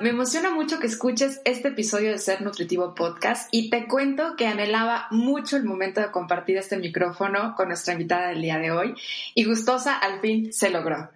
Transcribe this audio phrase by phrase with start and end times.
[0.00, 4.46] Me emociona mucho que escuches este episodio de Ser Nutritivo Podcast y te cuento que
[4.46, 8.94] anhelaba mucho el momento de compartir este micrófono con nuestra invitada del día de hoy
[9.34, 11.10] y gustosa al fin se logró.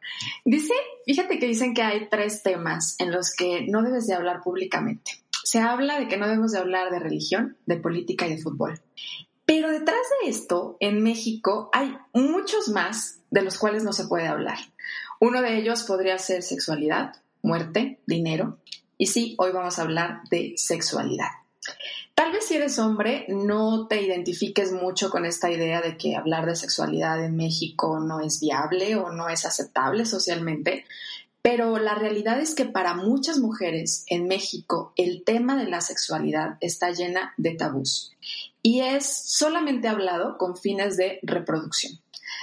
[0.45, 0.75] Dice,
[1.07, 5.23] fíjate que dicen que hay tres temas en los que no debes de hablar públicamente.
[5.45, 8.81] Se habla de que no debemos de hablar de religión, de política y de fútbol.
[9.45, 14.27] Pero detrás de esto, en México, hay muchos más de los cuales no se puede
[14.27, 14.59] hablar.
[15.21, 18.59] Uno de ellos podría ser sexualidad, muerte, dinero.
[18.97, 21.29] Y sí, hoy vamos a hablar de sexualidad.
[22.15, 26.47] Tal vez si eres hombre no te identifiques mucho con esta idea de que hablar
[26.47, 30.85] de sexualidad en México no es viable o no es aceptable socialmente,
[31.41, 36.59] pero la realidad es que para muchas mujeres en México el tema de la sexualidad
[36.61, 38.13] está llena de tabús
[38.63, 41.99] y es solamente hablado con fines de reproducción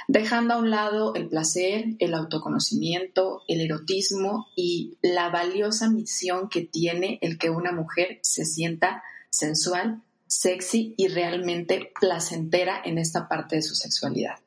[0.10, 6.62] dejando a un lado el placer, el autoconocimiento, el erotismo y la valiosa misión que
[6.62, 13.58] tiene el que una mujer se sienta sensual, sexy y realmente placentera en esta parte
[13.58, 14.40] de su sexualidad.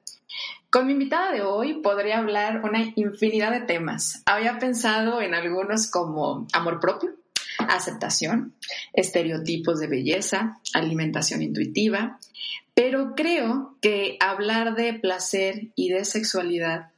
[0.68, 4.20] Con mi invitada de hoy podría hablar una infinidad de temas.
[4.26, 7.10] Había pensado en algunos como amor propio,
[7.58, 8.56] aceptación,
[8.94, 12.18] estereotipos de belleza, alimentación intuitiva,
[12.92, 16.90] pero creo que hablar de placer y de sexualidad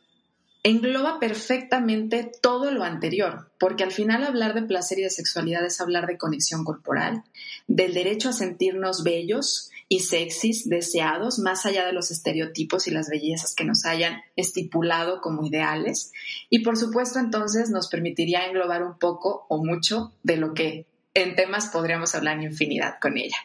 [0.64, 5.80] engloba perfectamente todo lo anterior, porque al final hablar de placer y de sexualidad es
[5.80, 7.22] hablar de conexión corporal,
[7.68, 13.08] del derecho a sentirnos bellos y sexys, deseados, más allá de los estereotipos y las
[13.08, 16.10] bellezas que nos hayan estipulado como ideales,
[16.50, 20.86] y por supuesto entonces nos permitiría englobar un poco o mucho de lo que
[21.16, 23.36] en temas podríamos hablar infinidad con ella.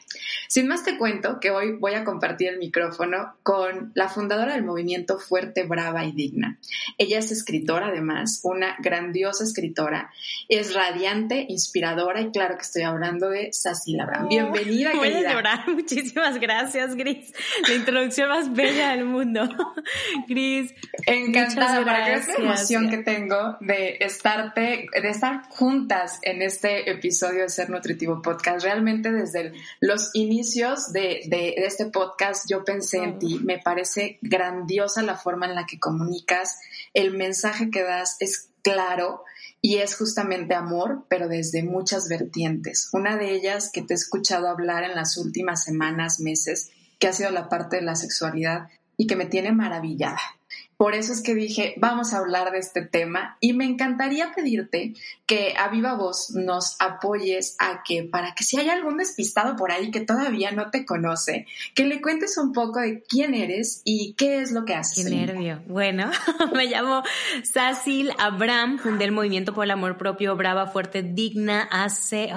[0.47, 4.63] Sin más te cuento que hoy voy a compartir el micrófono con la fundadora del
[4.63, 6.57] movimiento Fuerte, Brava y Digna.
[6.97, 10.11] Ella es escritora además, una grandiosa escritora,
[10.47, 14.25] es radiante, inspiradora y claro que estoy hablando de Sassy Labran.
[14.25, 15.67] Oh, Bienvenida, voy a llorar.
[15.67, 17.31] Muchísimas gracias, Gris.
[17.67, 19.47] La introducción más bella del mundo.
[20.27, 20.73] Gris.
[21.05, 27.41] Encantada, para es la emoción que tengo de estarte, de estar juntas en este episodio
[27.43, 28.63] de Ser Nutritivo Podcast.
[28.63, 33.39] Realmente desde los inicios inicios de, este podcast yo pensé en ti.
[33.43, 36.59] Me parece grandiosa la forma en la que comunicas.
[36.93, 39.23] El mensaje que das es claro
[39.61, 42.89] y es justamente amor, pero desde muchas vertientes.
[42.93, 47.13] Una de ellas que te he escuchado hablar en las últimas semanas, meses, que ha
[47.13, 50.38] sido la parte de la sexualidad y que me tiene maravillada.
[50.79, 54.93] Por eso es que dije, vamos a hablar de este tema y me encantaría pedirte
[55.25, 59.73] que a viva voz nos apoyes a que, para que si hay algún despistado por
[59.73, 64.13] ahí que todavía no te conoce, que le cuentes un poco de quién eres y
[64.13, 65.03] qué es lo que haces.
[65.03, 65.61] Qué nervio.
[65.67, 66.11] Bueno,
[66.55, 67.03] me llamo
[67.43, 72.31] Sacil Abram, fundé el Movimiento por el Amor Propio Brava, Fuerte, Digna hace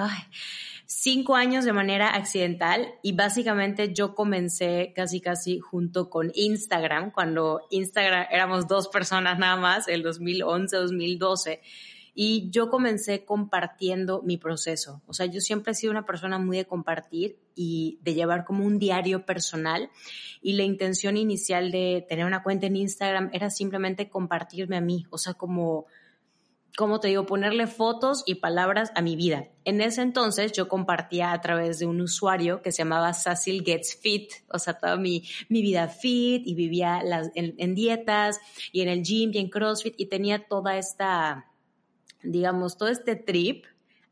[0.95, 7.61] cinco años de manera accidental y básicamente yo comencé casi casi junto con Instagram, cuando
[7.71, 11.61] Instagram éramos dos personas nada más, el 2011, 2012.
[12.15, 15.01] Y yo comencé compartiendo mi proceso.
[15.07, 18.63] O sea, yo siempre he sido una persona muy de compartir y de llevar como
[18.63, 19.89] un diario personal.
[20.39, 25.07] Y la intención inicial de tener una cuenta en Instagram era simplemente compartirme a mí.
[25.09, 25.87] O sea, como
[26.75, 29.49] como te digo, ponerle fotos y palabras a mi vida.
[29.63, 33.95] En ese entonces yo compartía a través de un usuario que se llamaba Cecil Gets
[34.01, 37.01] Fit, o sea, toda mi, mi vida fit y vivía
[37.35, 38.39] en, en, dietas
[38.71, 41.51] y en el gym y en CrossFit y tenía toda esta,
[42.23, 43.65] digamos, todo este trip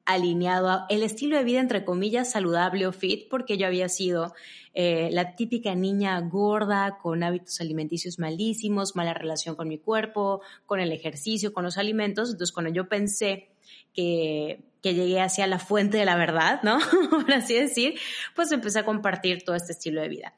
[0.05, 4.33] alineado a el estilo de vida, entre comillas, saludable o fit, porque yo había sido
[4.73, 10.79] eh, la típica niña gorda, con hábitos alimenticios malísimos, mala relación con mi cuerpo, con
[10.79, 12.31] el ejercicio, con los alimentos.
[12.31, 13.49] Entonces, cuando yo pensé
[13.93, 16.79] que, que llegué hacia la fuente de la verdad, ¿no?
[17.09, 17.99] Por así decir,
[18.35, 20.33] pues empecé a compartir todo este estilo de vida.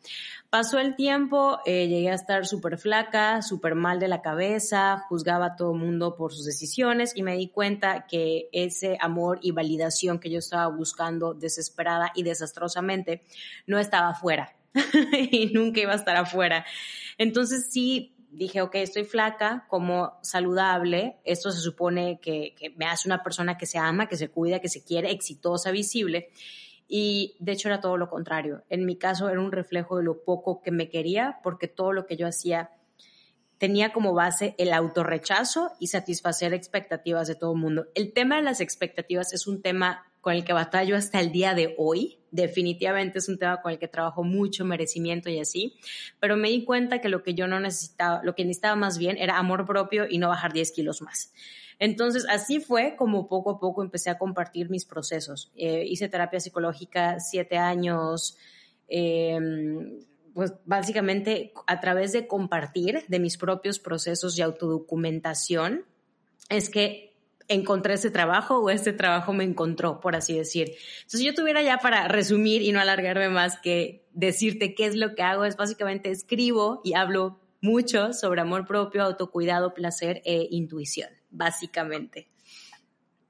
[0.49, 5.47] Pasó el tiempo, eh, llegué a estar súper flaca, súper mal de la cabeza, juzgaba
[5.47, 9.51] a todo el mundo por sus decisiones y me di cuenta que ese amor y
[9.51, 13.23] validación que yo estaba buscando desesperada y desastrosamente
[13.65, 14.55] no estaba afuera
[15.31, 16.65] y nunca iba a estar afuera.
[17.17, 23.23] Entonces sí dije, ok, estoy flaca, como saludable, esto se supone que, me hace una
[23.23, 26.29] persona que se ama, que se cuida, que se quiere, exitosa, visible.
[26.87, 28.63] Y de hecho era todo lo contrario.
[28.69, 32.05] En mi caso era un reflejo de lo poco que me quería, porque todo lo
[32.05, 32.71] que yo hacía
[33.57, 37.87] tenía como base el autorrechazo y satisfacer expectativas de todo el mundo.
[37.95, 41.53] El tema de las expectativas es un tema con el que batallo hasta el día
[41.53, 42.19] de hoy.
[42.33, 45.75] Definitivamente es un tema con el que trabajo mucho, merecimiento y así,
[46.19, 49.17] pero me di cuenta que lo que yo no necesitaba, lo que necesitaba más bien
[49.19, 51.31] era amor propio y no bajar 10 kilos más.
[51.77, 55.51] Entonces, así fue como poco a poco empecé a compartir mis procesos.
[55.55, 58.35] Eh, hice terapia psicológica siete años.
[58.87, 59.39] Eh,
[60.33, 65.85] pues básicamente a través de compartir de mis propios procesos de autodocumentación,
[66.49, 67.12] es que
[67.47, 70.69] encontré ese trabajo o este trabajo me encontró, por así decir.
[70.69, 74.95] Entonces, si yo tuviera ya para resumir y no alargarme más que decirte qué es
[74.95, 80.47] lo que hago, es básicamente escribo y hablo mucho sobre amor propio, autocuidado, placer e
[80.51, 82.29] intuición, básicamente.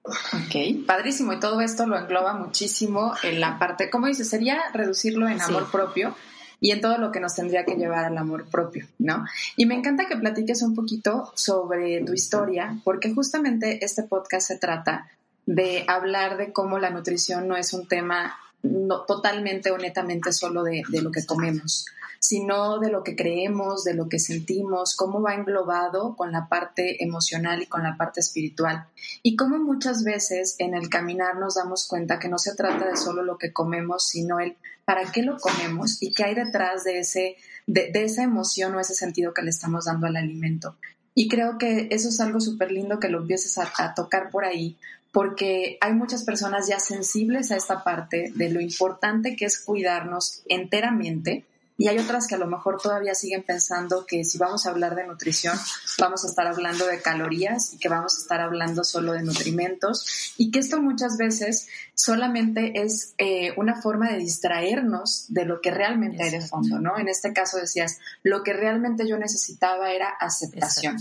[0.03, 1.33] Ok, padrísimo.
[1.33, 4.29] Y todo esto lo engloba muchísimo en la parte, ¿cómo dices?
[4.29, 6.15] Sería reducirlo en amor propio
[6.63, 9.25] y en todo lo que nos tendría que llevar al amor propio, ¿no?
[9.57, 14.57] Y me encanta que platiques un poquito sobre tu historia, porque justamente este podcast se
[14.57, 15.11] trata
[15.45, 20.63] de hablar de cómo la nutrición no es un tema no, totalmente o netamente solo
[20.63, 21.85] de, de lo que comemos,
[22.19, 27.03] sino de lo que creemos, de lo que sentimos, cómo va englobado con la parte
[27.03, 28.87] emocional y con la parte espiritual.
[29.21, 32.97] Y cómo muchas veces en el caminar nos damos cuenta que no se trata de
[32.97, 34.55] solo lo que comemos, sino el
[34.85, 37.37] para qué lo comemos y qué hay detrás de, ese,
[37.67, 40.77] de, esa emoción o ese sentido que le estamos dando al alimento.
[41.15, 44.77] Y creo que eso es algo súper lindo que lo empieces a, tocar por ahí,
[45.13, 50.41] porque hay muchas personas ya sensibles a esta parte de lo importante que es cuidarnos
[50.49, 51.45] enteramente
[51.77, 54.95] y hay otras que a lo mejor todavía siguen pensando que si vamos a hablar
[54.95, 55.57] de nutrición,
[55.99, 60.33] vamos a estar hablando de calorías y que vamos a estar hablando solo de nutrimentos
[60.37, 65.71] y que esto muchas veces solamente es eh, una forma de distraernos de lo que
[65.71, 66.97] realmente hay de fondo, ¿no?
[66.97, 70.97] En este caso decías, lo que realmente yo necesitaba era aceptación.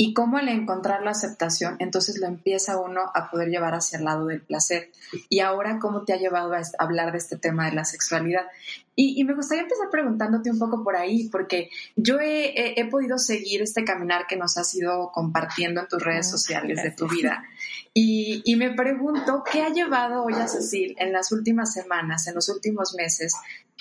[0.00, 4.04] Y cómo al encontrar la aceptación, entonces lo empieza uno a poder llevar hacia el
[4.04, 4.92] lado del placer.
[5.28, 8.46] Y ahora, ¿cómo te ha llevado a hablar de este tema de la sexualidad?
[8.94, 13.84] Y, me gustaría empezar preguntándote un poco por ahí, porque yo he, podido seguir este
[13.84, 17.44] caminar que nos has ido compartiendo en tus redes sociales de tu vida.
[17.92, 22.36] Y, y me pregunto, ¿qué ha llevado hoy a Cecil en las últimas semanas, en
[22.36, 23.34] los últimos meses,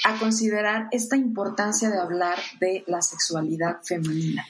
[0.04, 4.46] a considerar esta importancia de hablar de la sexualidad femenina?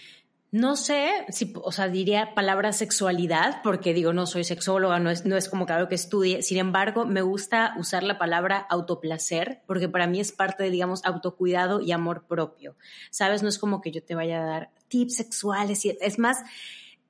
[0.49, 5.25] No sé si, o sea, diría palabra sexualidad, porque digo, no soy sexóloga, no es,
[5.25, 6.41] no es como que algo que estudie.
[6.41, 11.03] Sin embargo, me gusta usar la palabra autoplacer, porque para mí es parte de, digamos,
[11.03, 12.77] autocuidado y amor propio.
[13.11, 13.43] ¿Sabes?
[13.43, 15.83] No es como que yo te vaya a dar tips sexuales.
[15.83, 16.37] Y, es más,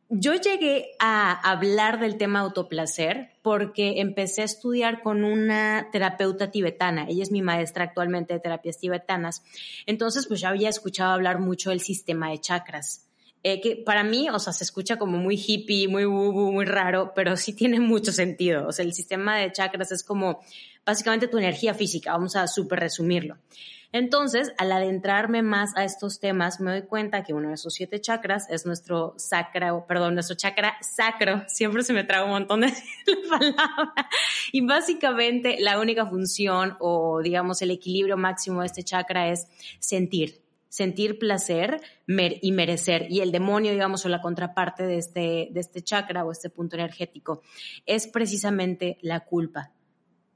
[0.09, 7.05] yo llegué a hablar del tema autoplacer porque empecé a estudiar con una terapeuta tibetana.
[7.07, 9.43] Ella es mi maestra actualmente de terapias tibetanas.
[9.85, 13.06] Entonces, pues ya había escuchado hablar mucho del sistema de chakras
[13.43, 17.37] eh, que para mí, o sea, se escucha como muy hippie, muy muy raro, pero
[17.37, 18.67] sí tiene mucho sentido.
[18.67, 20.41] O sea, el sistema de chakras es como
[20.85, 23.37] básicamente tu energía física, vamos a súper resumirlo.
[23.93, 28.01] Entonces, al adentrarme más a estos temas, me doy cuenta que uno de esos siete
[28.01, 31.43] chakras es nuestro sacro, perdón, nuestro chakra sacro.
[31.47, 32.73] Siempre se me trae un montón de
[33.29, 34.07] palabras.
[34.51, 39.47] Y básicamente la única función o digamos el equilibrio máximo de este chakra es
[39.79, 43.07] sentir sentir placer y merecer.
[43.09, 46.75] Y el demonio, digamos, o la contraparte de este, de este chakra o este punto
[46.75, 47.41] energético,
[47.85, 49.71] es precisamente la culpa.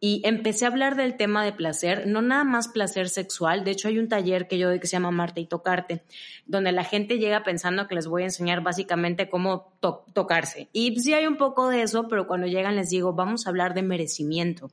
[0.03, 3.63] Y empecé a hablar del tema de placer, no nada más placer sexual.
[3.63, 6.01] De hecho, hay un taller que yo doy que se llama Marte y Tocarte,
[6.47, 10.69] donde la gente llega pensando que les voy a enseñar básicamente cómo tocarse.
[10.73, 13.75] Y sí hay un poco de eso, pero cuando llegan les digo, vamos a hablar
[13.75, 14.71] de merecimiento.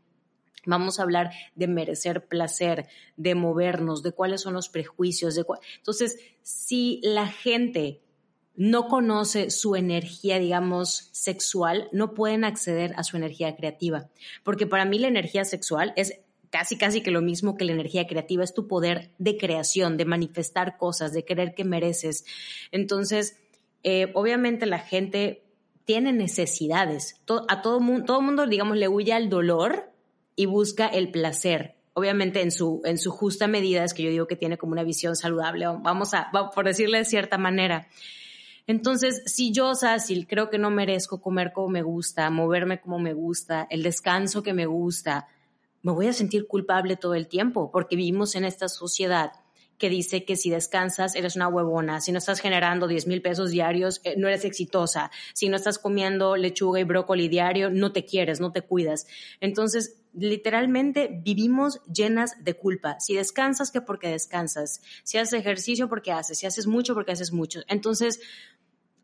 [0.66, 2.86] Vamos a hablar de merecer placer,
[3.16, 5.34] de movernos, de cuáles son los prejuicios.
[5.34, 5.44] De
[5.76, 8.02] Entonces, si la gente
[8.58, 14.08] no conoce su energía, digamos, sexual, no pueden acceder a su energía creativa.
[14.42, 18.06] Porque para mí la energía sexual es casi, casi que lo mismo que la energía
[18.06, 22.24] creativa, es tu poder de creación, de manifestar cosas, de creer que mereces.
[22.72, 23.36] Entonces,
[23.84, 25.44] eh, obviamente la gente
[25.84, 27.20] tiene necesidades.
[27.48, 29.87] a todo mundo, todo mundo, digamos, le huye al dolor
[30.38, 31.74] y busca el placer.
[31.94, 34.84] Obviamente en su, en su justa medida es que yo digo que tiene como una
[34.84, 37.88] visión saludable, vamos a, por decirle de cierta manera.
[38.68, 43.14] Entonces, si yo, si creo que no merezco comer como me gusta, moverme como me
[43.14, 45.26] gusta, el descanso que me gusta,
[45.82, 49.32] me voy a sentir culpable todo el tiempo porque vivimos en esta sociedad
[49.78, 53.50] que dice que si descansas eres una huevona, si no estás generando 10 mil pesos
[53.50, 58.04] diarios eh, no eres exitosa, si no estás comiendo lechuga y brócoli diario no te
[58.04, 59.06] quieres, no te cuidas.
[59.40, 62.98] Entonces literalmente vivimos llenas de culpa.
[63.00, 64.80] Si descansas, que porque descansas.
[65.04, 66.38] Si haces ejercicio, porque haces.
[66.38, 67.60] Si haces mucho, porque haces mucho.
[67.68, 68.20] Entonces,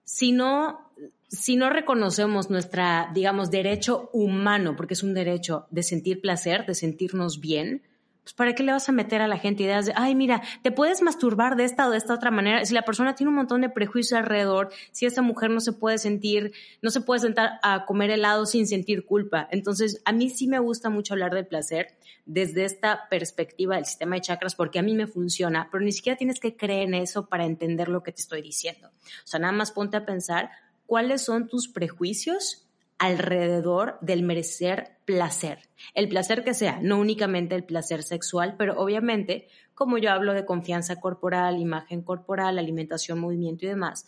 [0.05, 0.91] si no,
[1.29, 6.75] si no reconocemos nuestra, digamos, derecho humano, porque es un derecho de sentir placer, de
[6.75, 7.83] sentirnos bien,
[8.25, 10.73] pues ¿para qué le vas a meter a la gente ideas de, ay, mira, te
[10.73, 12.65] puedes masturbar de esta o de esta otra manera?
[12.65, 15.99] Si la persona tiene un montón de prejuicios alrededor, si esta mujer no se puede
[15.99, 19.47] sentir, no se puede sentar a comer helado sin sentir culpa.
[19.51, 21.89] Entonces, a mí sí me gusta mucho hablar del placer
[22.25, 26.17] desde esta perspectiva del sistema de chakras porque a mí me funciona, pero ni siquiera
[26.17, 28.89] tienes que creer en eso para entender lo que te estoy diciendo.
[28.89, 30.51] O sea, nada más ponte a pensar
[30.87, 32.64] cuáles son tus prejuicios
[32.99, 35.59] alrededor del merecer placer.
[35.95, 40.45] El placer que sea, no únicamente el placer sexual, pero obviamente, como yo hablo de
[40.45, 44.07] confianza corporal, imagen corporal, alimentación, movimiento y demás,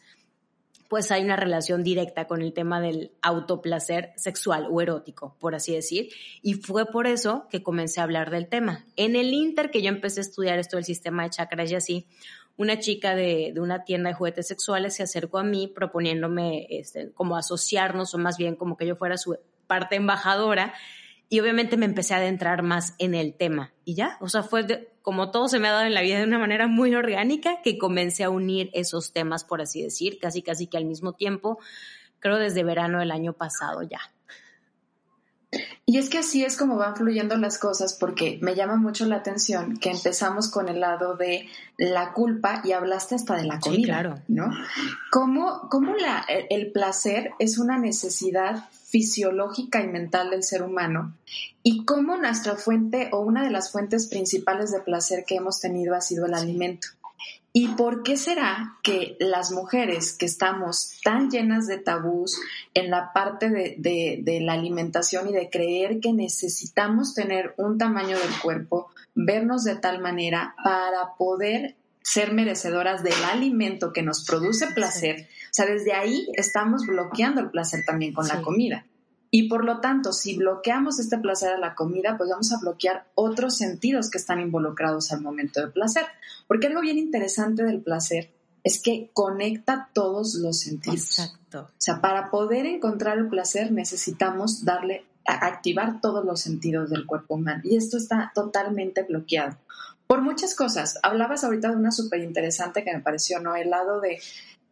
[0.88, 5.74] pues hay una relación directa con el tema del autoplacer sexual o erótico, por así
[5.74, 6.10] decir,
[6.42, 8.86] y fue por eso que comencé a hablar del tema.
[8.96, 12.06] En el Inter que yo empecé a estudiar esto del sistema de chakras y así,
[12.56, 17.36] una chica de, una tienda de juguetes sexuales se acercó a mí proponiéndome este, como
[17.36, 20.74] asociarnos o más bien como que yo fuera su parte embajadora
[21.28, 24.88] y obviamente me empecé a adentrar más en el tema y ya, o sea, fue
[25.02, 27.78] como todo se me ha dado en la vida de una manera muy orgánica que
[27.78, 31.58] comencé a unir esos temas, por así decir, casi casi que al mismo tiempo,
[32.18, 34.00] creo desde verano del año pasado ya.
[35.84, 39.16] Y es que así es como van fluyendo las cosas porque me llama mucho la
[39.16, 41.46] atención que empezamos con el lado de
[41.78, 44.18] la culpa y hablaste hasta de la comida, claro.
[44.28, 44.50] ¿no?
[45.10, 51.14] ¿Cómo, cómo la, el placer es una necesidad fisiológica y mental del ser humano
[51.62, 55.94] y cómo nuestra fuente o una de las fuentes principales de placer que hemos tenido
[55.94, 56.88] ha sido el alimento?
[57.58, 62.38] ¿Y por qué será que las mujeres que estamos tan llenas de tabús
[62.74, 68.40] en la parte de, la alimentación y de creer que necesitamos tener un tamaño del
[68.42, 75.26] cuerpo, vernos de tal manera para poder ser merecedoras del alimento que nos produce placer?
[75.46, 78.84] O sea, desde ahí estamos bloqueando el placer también con la comida.
[79.30, 83.08] Y por lo tanto, si bloqueamos este placer a la comida, pues vamos a bloquear
[83.14, 86.04] otros sentidos que están involucrados al momento del placer.
[86.46, 91.18] Porque algo bien interesante del placer es que conecta todos los sentidos.
[91.18, 91.60] Exacto.
[91.70, 97.06] O sea, para poder encontrar el placer necesitamos darle, a activar todos los sentidos del
[97.06, 97.62] cuerpo humano.
[97.64, 99.56] Y esto está totalmente bloqueado.
[100.06, 100.98] Por muchas cosas.
[101.02, 103.56] Hablabas ahorita de una súper interesante que me pareció, ¿no?
[103.56, 104.20] El lado de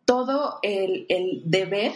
[0.05, 1.93] todo el, el deber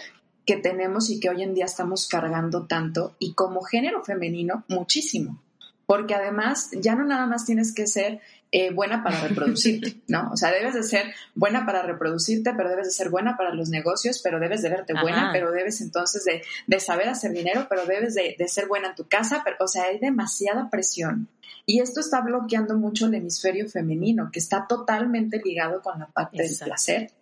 [0.49, 5.43] que tenemos y que hoy en día estamos cargando tanto y como género femenino muchísimo,
[5.85, 10.31] porque además ya no nada más tienes que ser eh, buena para reproducirte, ¿no?
[10.33, 13.69] O sea, debes de ser buena para reproducirte, pero debes de ser buena para los
[13.69, 17.85] negocios, pero debes de verte buena, pero debes entonces de, de, saber hacer dinero, pero
[17.85, 21.28] debes de, de, ser buena en tu casa, pero, o sea, hay demasiada presión.
[21.67, 26.43] Y esto está bloqueando mucho el hemisferio femenino, que está totalmente ligado con la parte
[26.43, 27.12] del placer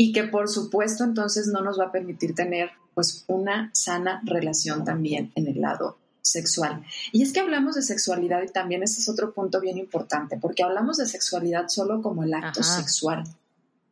[0.00, 4.82] y que por supuesto entonces no nos va a permitir tener pues una sana relación
[4.82, 6.82] también en el lado sexual.
[7.12, 10.62] Y es que hablamos de sexualidad y también ese es otro punto bien importante, porque
[10.62, 13.24] hablamos de sexualidad solo como el acto sexual,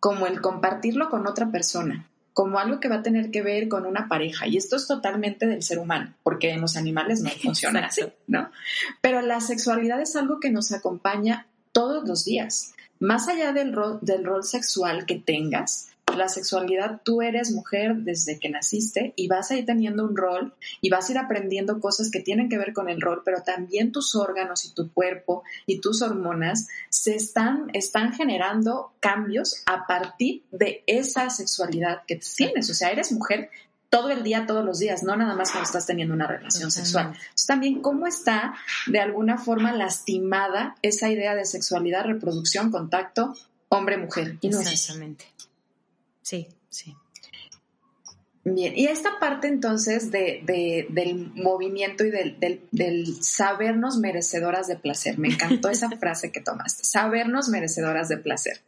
[0.00, 3.84] como el compartirlo con otra persona, como algo que va a tener que ver con
[3.84, 4.46] una pareja.
[4.46, 8.50] Y esto es totalmente del ser humano, porque en los animales no funciona así, ¿no?
[9.02, 12.72] Pero la sexualidad es algo que nos acompaña todos los días.
[12.98, 18.38] Más allá del rol, del rol sexual que tengas, la sexualidad, tú eres mujer desde
[18.38, 22.10] que naciste y vas a ir teniendo un rol y vas a ir aprendiendo cosas
[22.10, 25.80] que tienen que ver con el rol, pero también tus órganos y tu cuerpo y
[25.80, 32.68] tus hormonas se están, están generando cambios a partir de esa sexualidad que tienes.
[32.68, 33.50] O sea, eres mujer
[33.90, 37.06] todo el día, todos los días, no nada más cuando estás teniendo una relación sexual.
[37.06, 38.54] Entonces, también cómo está
[38.87, 43.34] de alguna forma lastimada esa idea de sexualidad, reproducción, contacto,
[43.68, 44.38] hombre-mujer.
[44.42, 45.26] Exactamente.
[46.28, 46.94] Sí, sí.
[48.44, 52.37] Bien, y esta parte entonces de, del movimiento y del,
[52.70, 58.61] del, sabernos merecedoras de placer, me encantó esa frase que tomaste, sabernos merecedoras de placer.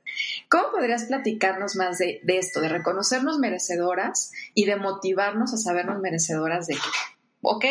[0.49, 6.01] ¿Cómo podrías platicarnos más de, de, esto, de reconocernos merecedoras y de motivarnos a sabernos
[6.01, 6.79] merecedoras de,
[7.43, 7.65] ok,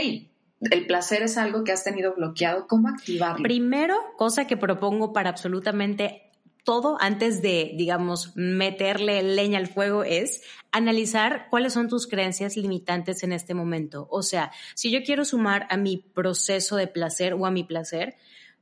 [0.69, 3.41] el placer es algo que has tenido bloqueado, ¿cómo activarlo?
[3.41, 6.28] Primero, cosa que propongo para absolutamente
[6.69, 13.23] todo antes de, digamos, meterle leña al fuego es analizar cuáles son tus creencias limitantes
[13.23, 14.07] en este momento.
[14.11, 18.17] O sea, si yo quiero sumar a mi proceso de placer o a mi placer,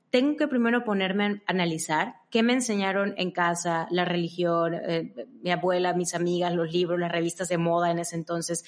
[0.10, 5.52] tengo que primero ponerme a analizar qué me enseñaron en casa, la religión, eh, mi
[5.52, 8.64] abuela, mis amigas, los libros, las revistas de moda en ese entonces.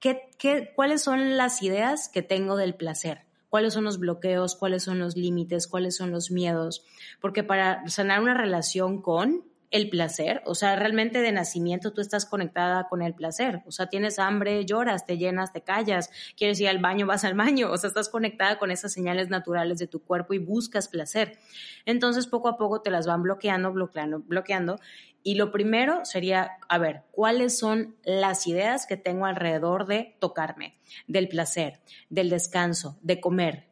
[0.00, 3.29] ¿Qué, qué, ¿Cuáles son las ideas que tengo del placer?
[3.50, 6.84] Cuáles son los bloqueos, cuáles son los límites, cuáles son los miedos,
[7.20, 12.26] porque para sanar una relación con el placer, o sea, realmente de nacimiento tú estás
[12.26, 16.68] conectada con el placer, o sea, tienes hambre, lloras, te llenas, te callas, quieres ir
[16.68, 20.02] al baño, vas al baño, o sea, estás conectada con esas señales naturales de tu
[20.02, 21.38] cuerpo y buscas placer.
[21.86, 24.80] Entonces, poco a poco te las van bloqueando, bloqueando, bloqueando.
[25.22, 30.78] Y lo primero sería, a ver, ¿cuáles son las ideas que tengo alrededor de tocarme,
[31.06, 33.69] del placer, del descanso, de comer,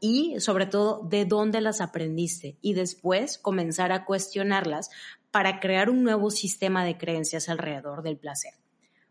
[0.00, 4.90] y sobre todo de dónde las aprendiste y después comenzar a cuestionarlas
[5.30, 8.52] para crear un nuevo sistema de creencias alrededor del placer.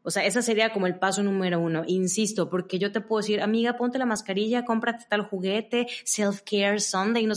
[0.04, 1.84] O sea, ese sería como el paso número uno.
[1.88, 7.28] Insisto, porque yo te puedo decir, amiga, ponte la mascarilla, cómprate tal juguete, self-care, Sunday,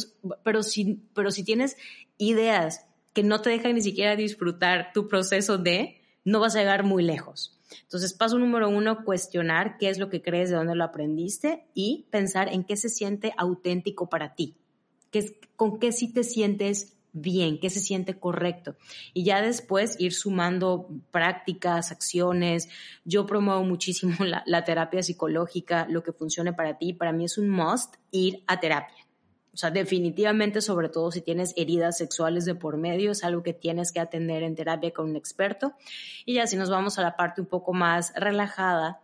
[0.42, 1.76] pero, si, pero si tienes
[2.18, 6.82] ideas que no te dejan ni siquiera disfrutar tu proceso de, no vas a llegar
[6.82, 7.55] muy lejos.
[7.82, 12.06] Entonces, paso número uno, cuestionar qué es lo que crees, de dónde lo aprendiste y
[12.10, 14.56] pensar en qué se siente auténtico para ti,
[15.10, 18.76] qué con qué sí te sientes bien, qué se siente correcto.
[19.14, 22.68] Y ya después ir sumando prácticas, acciones.
[23.04, 24.14] Yo promuevo muchísimo
[24.46, 26.92] la, terapia psicológica, lo que funcione para ti.
[26.92, 29.05] Para mí es un must ir a terapia.
[29.56, 33.54] O sea, definitivamente, sobre todo si tienes heridas sexuales de por medio, es algo que
[33.54, 35.72] tienes que atender en terapia con un experto.
[36.26, 39.00] Y ya si nos vamos a la parte un poco más relajada,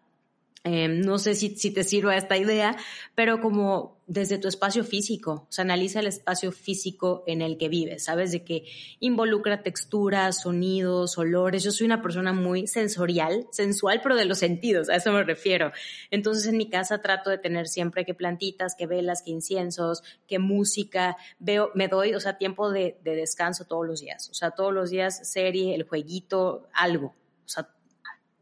[0.64, 2.76] Em, no sé si, si, te sirva esta idea,
[3.16, 7.68] pero como desde tu espacio físico, o sea, analiza el espacio físico en el que
[7.68, 8.30] vives, ¿sabes?
[8.30, 8.64] De que
[9.00, 11.64] involucra texturas, sonidos, olores.
[11.64, 15.72] Yo soy una persona muy sensorial, sensual, pero de los sentidos, a eso me refiero.
[16.12, 20.38] Entonces en mi casa trato de tener siempre que plantitas, que velas, que inciensos, que
[20.38, 21.16] música.
[21.40, 24.28] Veo, me doy, o sea, tiempo de, de descanso todos los días.
[24.30, 27.16] O sea, todos los días serie, el jueguito, algo.
[27.44, 27.68] O sea,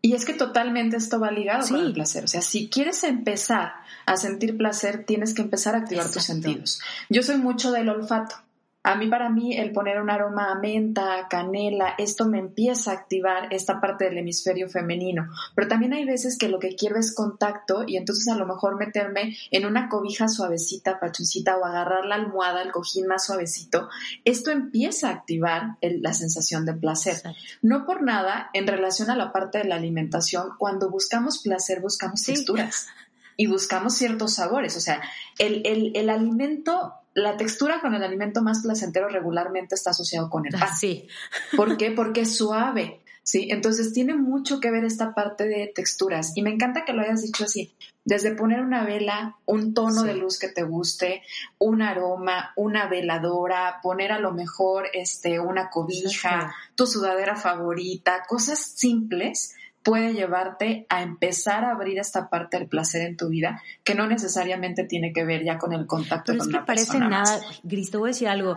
[0.03, 2.25] y es que totalmente esto va ligado con el placer.
[2.25, 3.75] O sea, si quieres empezar
[4.07, 6.81] a sentir placer, tienes que empezar a activar tus sentidos.
[7.11, 8.37] Yo soy mucho del olfato.
[8.83, 12.95] A mí, para mí, el poner un aroma a menta, canela, esto me empieza a
[12.95, 15.29] activar esta parte del hemisferio femenino.
[15.55, 18.79] Pero también hay veces que lo que quiero es contacto y entonces a lo mejor
[18.79, 23.91] meterme en una cobija suavecita, pachuncita o agarrar la almohada, el cojín más suavecito.
[24.25, 27.21] Esto empieza a activar la sensación de placer.
[27.61, 32.23] No por nada, en relación a la parte de la alimentación, cuando buscamos placer, buscamos
[32.23, 32.89] texturas
[33.37, 34.75] y buscamos ciertos sabores.
[34.79, 35.03] O sea,
[35.39, 40.47] el, el, el alimento la textura con el alimento más placentero regularmente está asociado con
[40.47, 40.75] el pan.
[40.77, 41.09] Sí.
[41.57, 41.91] ¿Por qué?
[41.91, 43.01] Porque es suave.
[43.23, 47.03] Sí, entonces tiene mucho que ver esta parte de texturas y me encanta que lo
[47.03, 51.23] hayas dicho así, desde poner una vela, un tono de luz que te guste,
[51.59, 58.59] un aroma, una veladora, poner a lo mejor este una cobija, tu sudadera favorita, cosas
[58.59, 63.95] simples puede llevarte a empezar a abrir esta parte del placer en tu vida que
[63.95, 67.41] no necesariamente tiene que ver ya con el contacto Pero con es que parece nada,
[67.63, 68.57] Gris, te voy a decir algo.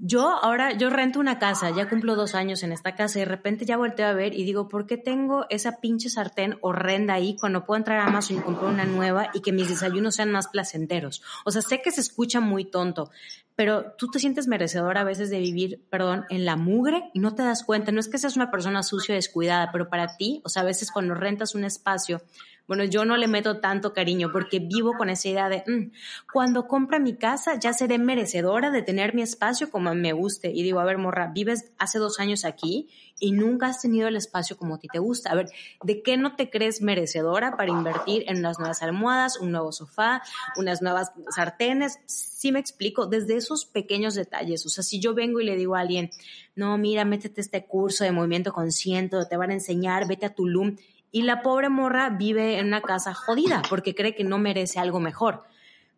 [0.00, 3.24] Yo ahora, yo rento una casa, ya cumplo dos años en esta casa y de
[3.24, 7.36] repente ya volteo a ver y digo, ¿por qué tengo esa pinche sartén horrenda ahí
[7.36, 10.46] cuando puedo entrar a Amazon y comprar una nueva y que mis desayunos sean más
[10.46, 11.20] placenteros?
[11.44, 13.10] O sea, sé que se escucha muy tonto,
[13.56, 17.34] pero tú te sientes merecedor a veces de vivir, perdón, en la mugre y no
[17.34, 17.90] te das cuenta.
[17.90, 20.92] No es que seas una persona sucia, descuidada, pero para ti, o sea, a veces
[20.92, 22.22] cuando rentas un espacio,
[22.68, 25.90] bueno, yo no le meto tanto cariño porque vivo con esa idea de, mm,
[26.30, 30.52] cuando compra mi casa ya seré merecedora de tener mi espacio como me guste.
[30.54, 34.16] Y digo, a ver, morra, vives hace dos años aquí y nunca has tenido el
[34.16, 35.30] espacio como a ti te gusta.
[35.30, 35.48] A ver,
[35.82, 40.22] ¿de qué no te crees merecedora para invertir en unas nuevas almohadas, un nuevo sofá,
[40.58, 41.98] unas nuevas sartenes?
[42.04, 44.66] Sí me explico, desde esos pequeños detalles.
[44.66, 46.10] O sea, si yo vengo y le digo a alguien,
[46.54, 50.76] no, mira, métete este curso de movimiento consciente, te van a enseñar, vete a Tulum
[51.10, 55.00] y la pobre morra vive en una casa jodida porque cree que no merece algo
[55.00, 55.44] mejor.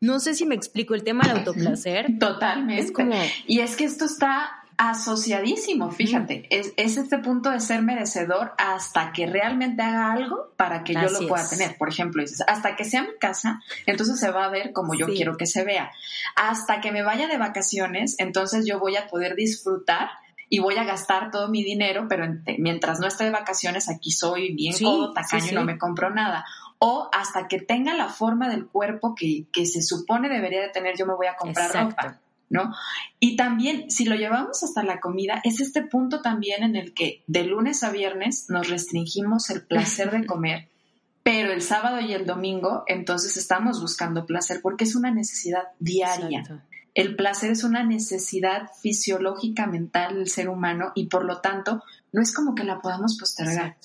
[0.01, 2.19] No sé si me explico el tema del autoplacer.
[2.19, 2.83] Totalmente.
[2.83, 3.15] Es como...
[3.47, 9.27] Y es que esto está asociadísimo, fíjate, es, este punto de ser merecedor hasta que
[9.27, 11.77] realmente haga algo para que yo lo pueda tener.
[11.77, 15.09] Por ejemplo, dices, hasta que sea mi casa, entonces se va a ver como yo
[15.09, 15.91] quiero que se vea.
[16.35, 20.09] Hasta que me vaya de vacaciones, entonces yo voy a poder disfrutar
[20.53, 22.27] y voy a gastar todo mi dinero, pero
[22.59, 26.45] mientras no esté de vacaciones, aquí soy bien codo, tacaño y no me compro nada.
[26.81, 30.97] O hasta que tenga la forma del cuerpo que, que se supone debería de tener,
[30.99, 32.19] yo me voy a comprar ropa.
[32.53, 32.75] ¿No?
[33.21, 37.23] Y también, si lo llevamos hasta la comida, es este punto también en el que
[37.29, 40.69] de lunes a viernes nos restringimos el placer de comer,
[41.23, 46.43] pero el sábado y el domingo entonces estamos buscando placer porque es una necesidad diaria.
[46.95, 52.21] El placer es una necesidad fisiológica mental del ser humano y por lo tanto no
[52.21, 53.77] es como que la podamos postergar.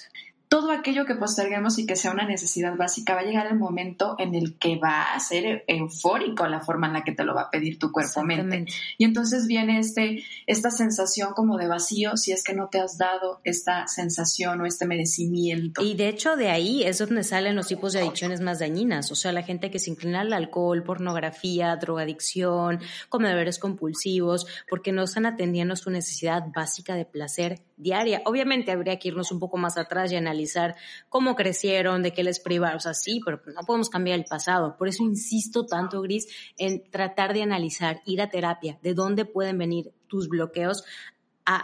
[0.47, 4.15] Todo aquello que posterguemos y que sea una necesidad básica, va a llegar el momento
[4.19, 7.43] en el que va a ser eufórico la forma en la que te lo va
[7.43, 8.65] a pedir tu cuerpo-mente.
[8.97, 12.97] Y entonces viene este, esta sensación como de vacío si es que no te has
[12.97, 15.81] dado esta sensación o este merecimiento.
[15.81, 19.15] Y de hecho de ahí es donde salen los tipos de adicciones más dañinas, o
[19.15, 22.79] sea, la gente que se inclina al alcohol, pornografía, drogadicción,
[23.09, 28.21] comedores compulsivos, porque no están atendiendo su necesidad básica de placer diaria.
[28.25, 30.75] Obviamente habría que irnos un poco más atrás y analizar
[31.09, 34.75] cómo crecieron, de qué les privaron, o sea, sí, pero no podemos cambiar el pasado.
[34.77, 39.57] Por eso insisto tanto, Gris, en tratar de analizar, ir a terapia, de dónde pueden
[39.57, 40.83] venir tus bloqueos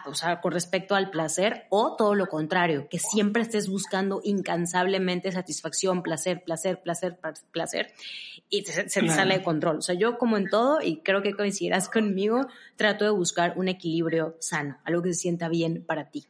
[0.06, 5.32] o sea, con respecto al placer o todo lo contrario, que siempre estés buscando incansablemente
[5.32, 7.18] satisfacción, placer, placer, placer,
[7.52, 7.92] placer
[8.52, 9.78] y se, te sale de control.
[9.78, 13.70] O sea, yo como en todo, y creo que coincidirás conmigo, trato de buscar un
[13.70, 16.28] equilibrio sano, algo que se sienta bien para ti.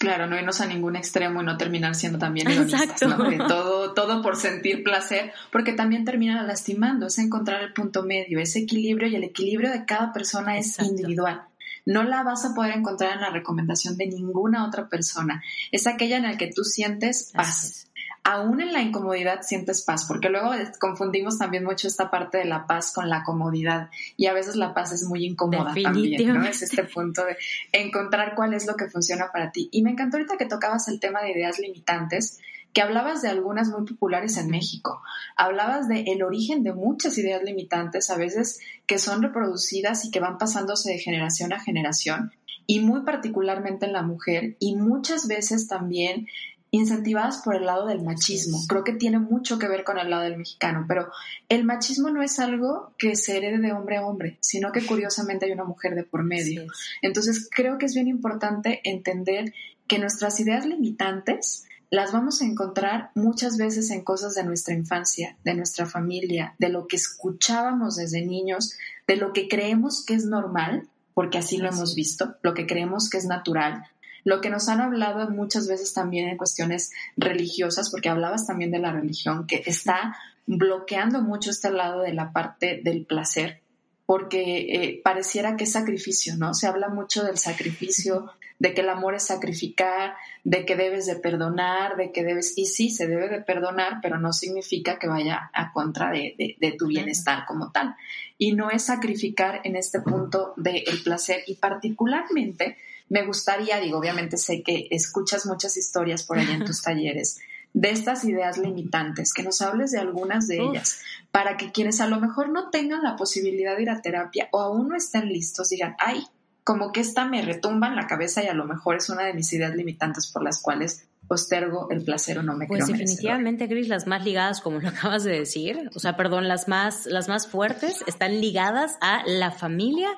[0.00, 4.34] Claro, no irnos a ningún extremo y no terminar siendo también egoístas, todo, todo por
[4.34, 9.24] sentir placer, porque también termina lastimando, es encontrar el punto medio, ese equilibrio y el
[9.24, 11.42] equilibrio de cada persona es individual
[11.84, 15.42] no la vas a poder encontrar en la recomendación de ninguna otra persona.
[15.72, 17.88] Es aquella en la que tú sientes paz.
[18.24, 22.66] Aún en la incomodidad sientes paz, porque luego confundimos también mucho esta parte de la
[22.66, 26.44] paz con la comodidad y a veces la paz es muy incómoda también, ¿no?
[26.46, 27.36] Es este punto de
[27.72, 29.68] encontrar cuál es lo que funciona para ti.
[29.72, 32.38] Y me encantó ahorita que tocabas el tema de ideas limitantes
[32.72, 35.02] que hablabas de algunas muy populares en México.
[35.36, 40.20] Hablabas de el origen de muchas ideas limitantes, a veces que son reproducidas y que
[40.20, 42.32] van pasándose de generación a generación,
[42.66, 46.28] y muy particularmente en la mujer, y muchas veces también
[46.72, 48.58] incentivadas por el lado del machismo.
[48.66, 51.06] Creo que tiene mucho que ver con el lado del mexicano, pero
[51.50, 55.44] el machismo no es algo que se herede de hombre a hombre, sino que curiosamente
[55.44, 56.64] hay una mujer de por medio.
[57.02, 59.52] Entonces creo que es bien importante entender
[59.86, 65.36] que nuestras ideas limitantes las vamos a encontrar muchas veces en cosas de nuestra infancia,
[65.44, 70.24] de nuestra familia, de lo que escuchábamos desde niños, de lo que creemos que es
[70.24, 73.84] normal, porque así lo hemos visto, lo que creemos que es natural,
[74.24, 78.78] lo que nos han hablado muchas veces también en cuestiones religiosas, porque hablabas también de
[78.78, 83.60] la religión, que está bloqueando mucho este lado de la parte del placer,
[84.06, 86.54] porque eh, pareciera que es sacrificio, ¿no?
[86.54, 88.30] Se habla mucho del sacrificio,
[88.62, 92.66] de que el amor es sacrificar, de que debes de perdonar, de que debes, y
[92.66, 97.44] sí, se debe de perdonar, pero no significa que vaya a contra de, tu bienestar
[97.44, 97.96] como tal.
[98.38, 102.76] Y no es sacrificar en este punto del placer y particularmente
[103.12, 107.40] me gustaría, digo, obviamente sé que escuchas muchas historias por allá en tus talleres
[107.74, 112.06] de estas ideas limitantes, que nos hables de algunas de ellas, para que quienes a
[112.06, 115.68] lo mejor no tengan la posibilidad de ir a terapia o aún no estén listos,
[115.68, 116.24] digan, ay,
[116.64, 119.34] como que esta me retumba en la cabeza y a lo mejor es una de
[119.34, 123.88] mis ideas limitantes por las cuales postergo el placer o no me Pues definitivamente, Gris,
[123.88, 127.46] las más ligadas, como lo acabas de decir, o sea, perdón, las más, las más
[127.46, 130.08] fuertes están ligadas a la familia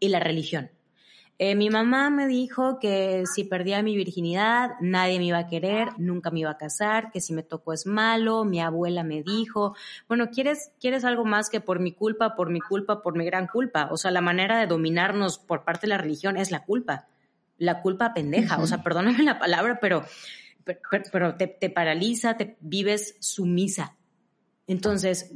[0.00, 0.70] y la religión.
[1.40, 5.90] Eh, mi mamá me dijo que si perdía mi virginidad, nadie me iba a querer,
[5.96, 9.76] nunca me iba a casar, que si me tocó es malo, mi abuela me dijo,
[10.08, 13.46] bueno, ¿quieres, quieres algo más que por mi culpa, por mi culpa, por mi gran
[13.46, 13.88] culpa?
[13.92, 17.06] O sea, la manera de dominarnos por parte de la religión es la culpa,
[17.56, 20.04] la culpa pendeja, o sea, perdóname la palabra, pero,
[21.12, 23.94] pero, te, te, paraliza, te vives sumisa.
[24.66, 25.34] Entonces,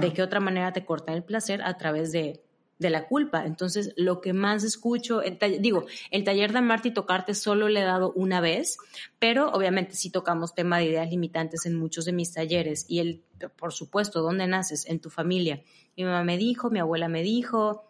[0.00, 1.62] ¿de qué otra manera te corta el placer?
[1.62, 2.42] A través de
[2.78, 3.46] de la culpa.
[3.46, 5.22] Entonces, lo que más escucho,
[5.60, 8.76] digo, el taller de amarte y tocarte solo le he dado una vez,
[9.18, 13.22] pero obviamente sí tocamos tema de ideas limitantes en muchos de mis talleres y el,
[13.56, 14.86] por supuesto, ¿dónde naces?
[14.86, 15.62] En tu familia.
[15.96, 17.86] Mi mamá me dijo, mi abuela me dijo,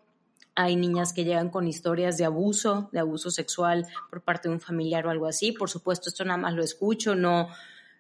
[0.55, 4.61] hay niñas que llegan con historias de abuso, de abuso sexual por parte de un
[4.61, 5.53] familiar o algo así.
[5.53, 7.49] Por supuesto, esto nada más lo escucho, no,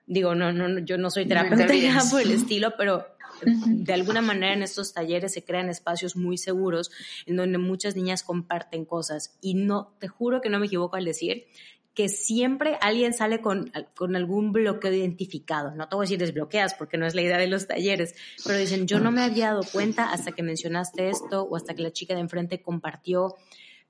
[0.06, 1.66] digo, no, no, yo no soy terapeuta
[2.10, 6.90] por el estilo, pero de alguna manera en estos talleres se crean espacios muy seguros
[7.26, 9.36] en donde muchas niñas comparten cosas.
[9.40, 11.46] Y no, te juro que no me equivoco al decir
[11.94, 15.70] que siempre alguien sale con, con, algún bloqueo identificado.
[15.74, 18.58] No te voy a decir desbloqueas porque no es la idea de los talleres, pero
[18.58, 21.92] dicen, yo no me había dado cuenta hasta que mencionaste esto o hasta que la
[21.92, 23.34] chica de enfrente compartió.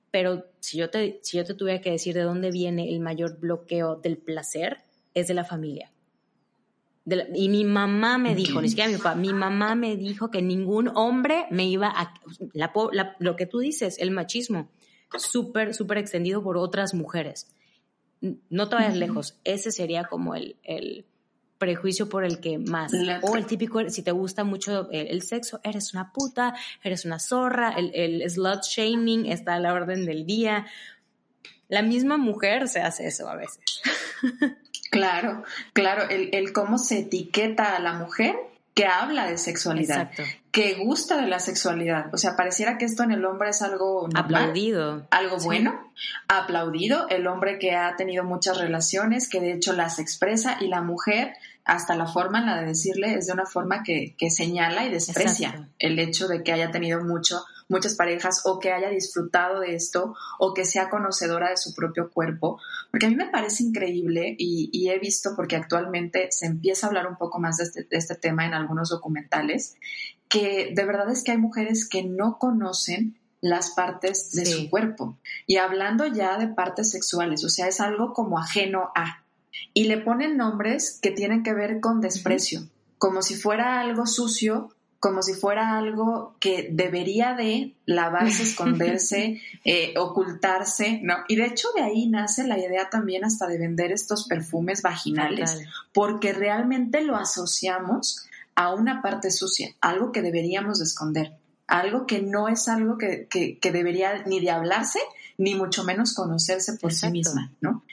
[0.09, 3.39] Pero si yo te, si yo te tuviera que decir de dónde viene el mayor
[3.39, 5.91] bloqueo del placer, es de la familia
[7.33, 10.89] y mi mamá me dijo, ni siquiera mi papá, mi mamá me dijo que ningún
[10.95, 12.13] hombre me iba a...
[13.19, 14.69] lo que tú dices, el machismo,
[15.17, 17.47] súper, súper extendido por otras mujeres.
[18.49, 21.05] No te vayas lejos, ese sería como el, el,
[21.57, 22.91] prejuicio por el que más.
[23.23, 27.71] o el típico, si te gusta mucho el, sexo, eres una puta, eres una zorra,
[27.71, 30.67] el, el slut shaming está a la orden del día.
[31.67, 33.59] La misma mujer se hace eso a veces.
[34.89, 38.35] Claro, claro, el, el cómo se etiqueta a la mujer
[38.77, 40.11] que habla de sexualidad,
[40.51, 42.13] que gusta de la sexualidad.
[42.13, 45.91] O sea, pareciera que esto en el hombre es algo aplaudido, algo bueno,
[46.27, 47.09] aplaudido.
[47.09, 51.33] El hombre que ha tenido muchas relaciones, que de hecho las expresa, y la mujer,
[51.65, 54.91] hasta la forma en la de decirle, es de una forma que, que señala y
[54.91, 59.75] desprecia el hecho de que haya tenido mucho muchas parejas o que haya disfrutado de
[59.75, 62.59] esto o que sea conocedora de su propio cuerpo,
[62.91, 67.07] porque a mí me parece increíble y, he visto, porque actualmente se empieza a hablar
[67.07, 69.75] un poco más de este, este tema en algunos documentales,
[70.29, 75.17] que de verdad es que hay mujeres que no conocen las partes de su cuerpo.
[75.45, 79.23] Y hablando ya de partes sexuales, o sea, es algo como ajeno a.
[79.73, 84.69] Y le ponen nombres que tienen que ver con desprecio, como si fuera algo sucio
[84.99, 91.15] como si fuera algo que debería de lavarse, esconderse, eh, ocultarse, ¿no?
[91.27, 95.61] Y de hecho de ahí nace la idea también hasta de vender estos perfumes vaginales,
[95.93, 101.33] porque realmente lo asociamos a una parte sucia, algo que deberíamos de esconder,
[101.67, 103.27] algo que no es algo que,
[103.61, 104.99] debería ni de hablarse,
[105.37, 107.83] ni mucho menos conocerse por sí misma, ¿no?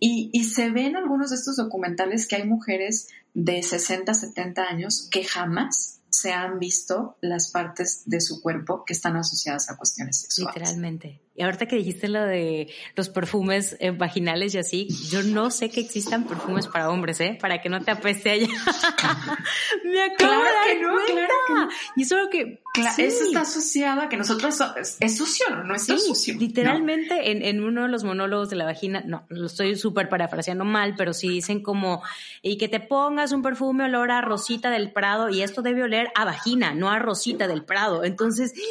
[0.00, 4.62] Y, y se ven en algunos de estos documentales que hay mujeres de 60, 70
[4.62, 5.93] años que jamás
[6.24, 10.54] se han visto las partes de su cuerpo que están asociadas a cuestiones sexuales.
[10.56, 11.20] Literalmente.
[11.36, 15.68] Y ahorita que dijiste lo de los perfumes eh, vaginales y así, yo no sé
[15.68, 17.36] que existan perfumes para hombres, ¿eh?
[17.40, 18.46] Para que no te apeste allá.
[19.84, 22.62] Me acabo de dar no, Claro Y solo que...
[22.98, 24.60] Eso está asociado a que nosotros...
[25.00, 25.74] Es, sucio, ¿no?
[25.74, 26.34] Es sucio.
[26.38, 30.64] Literalmente En, en, uno de los monólogos de la vagina, no, lo estoy súper parafraseando
[30.64, 32.02] mal, pero sí dicen como,
[32.42, 36.10] y que te pongas un perfume olor a Rosita del Prado y esto debe oler
[36.14, 38.04] a vagina, no a Rosita del Prado.
[38.04, 38.54] Entonces...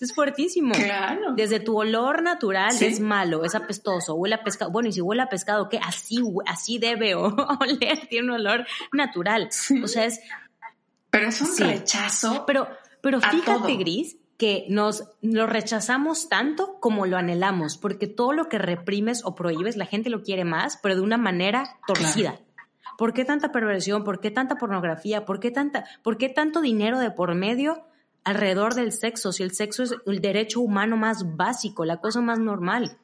[0.00, 0.74] es fuertísimo.
[0.74, 1.34] Claro.
[1.34, 4.70] Desde tu olor natural es malo, es apestoso, huele a pescado.
[4.70, 5.78] Bueno, y si huele a pescado, ¿qué?
[5.78, 9.48] Así, así debe oler, tiene un olor natural.
[9.82, 10.20] O sea, es...
[11.10, 12.44] Pero es un rechazo.
[12.46, 12.68] Pero,
[13.00, 18.58] pero fíjate, Gris, que nos lo rechazamos tanto como lo anhelamos, porque todo lo que
[18.58, 22.40] reprimes o prohíbes, la gente lo quiere más, pero de una manera torcida.
[22.98, 24.04] ¿Por qué tanta perversión?
[24.04, 25.24] ¿Por qué tanta pornografía?
[25.24, 27.84] ¿Por qué, tanta, ¿Por qué tanto dinero de por medio
[28.24, 32.38] alrededor del sexo, si el sexo es el derecho humano más básico, la cosa más
[32.38, 32.96] normal.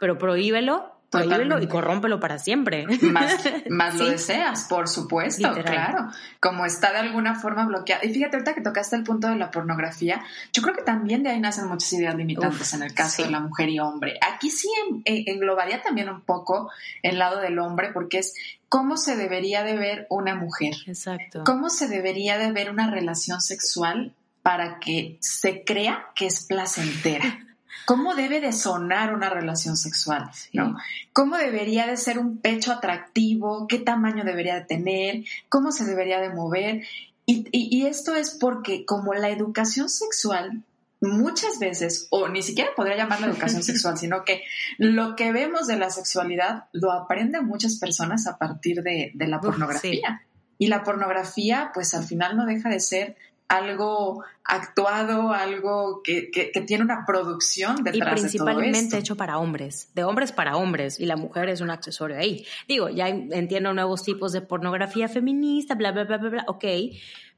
[0.00, 2.86] Pero prohíbelo, prohíbelo y corrómpelo para siempre.
[3.02, 6.08] Más, más lo deseas, por supuesto, claro.
[6.40, 8.06] Como está de alguna forma bloqueado.
[8.06, 10.22] Y fíjate, ahorita que tocaste el punto de la pornografía,
[10.52, 13.40] yo creo que también de ahí nacen muchas ideas limitantes en el caso de la
[13.40, 14.18] mujer y hombre.
[14.32, 14.68] Aquí sí
[15.04, 16.70] englobaría también un poco
[17.02, 18.34] el lado del hombre, porque es
[18.68, 20.74] cómo se debería de ver una mujer.
[20.86, 21.44] Exacto.
[21.44, 27.46] Cómo se debería de ver una relación sexual para que se crea que es placentera.
[27.86, 30.30] ¿Cómo debe de sonar una relación sexual?
[30.52, 30.76] ¿no?
[31.12, 33.66] ¿Cómo debería de ser un pecho atractivo?
[33.66, 35.24] ¿Qué tamaño debería de tener?
[35.48, 36.82] ¿Cómo se debería de mover?
[37.24, 40.62] Y, esto es porque como la educación sexual
[41.00, 44.42] muchas veces, o ni siquiera podría llamarla educación sexual, sino que
[44.78, 50.22] lo que vemos de la sexualidad lo aprenden muchas personas a partir de, la pornografía.
[50.58, 53.16] Y la pornografía, pues al final no deja de ser
[53.52, 56.30] algo actuado, algo que,
[56.66, 61.16] tiene una producción detrás y principalmente hecho para hombres, de hombres para hombres, y la
[61.16, 62.46] mujer es un accesorio ahí.
[62.66, 66.64] Digo, ya entiendo nuevos tipos de pornografía feminista, bla, bla, bla, bla, bla, ok,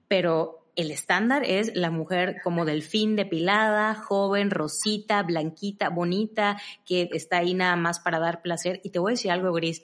[0.06, 7.38] pero el estándar es la mujer como delfín depilada, joven, rosita, blanquita, bonita, que está
[7.38, 8.80] ahí nada más para dar placer.
[8.84, 9.82] Y te voy a decir algo, Gris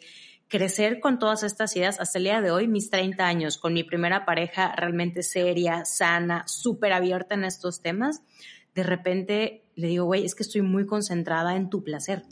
[0.51, 3.85] crecer con todas estas ideas hasta el día de hoy, mis 30 años, con mi
[3.85, 8.21] primera pareja realmente seria, sana, súper abierta en estos temas,
[8.75, 12.25] de repente le digo, güey, es que estoy muy concentrada en tu placer.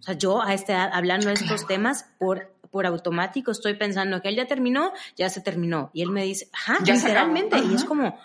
[0.00, 4.22] O sea, yo a esta edad, hablando de estos temas, por, por automático estoy pensando
[4.22, 5.90] que él ya terminó, ya se terminó.
[5.92, 7.58] Y él me dice, ajá, literalmente.
[7.58, 8.18] Y es como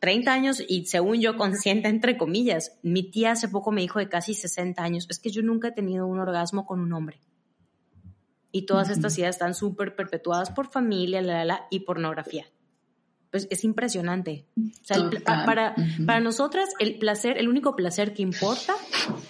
[0.00, 2.78] 30 años y según yo consciente, entre comillas.
[2.82, 5.72] Mi tía hace poco me dijo de casi 60 años, es que yo nunca he
[5.72, 7.20] tenido un orgasmo con un hombre.
[8.52, 12.46] Y todas estas ideas están súper perpetuadas por familia, la, la, y pornografía.
[13.30, 14.46] Pues es impresionante.
[15.24, 18.74] para, para nosotras, el placer, el único placer que importa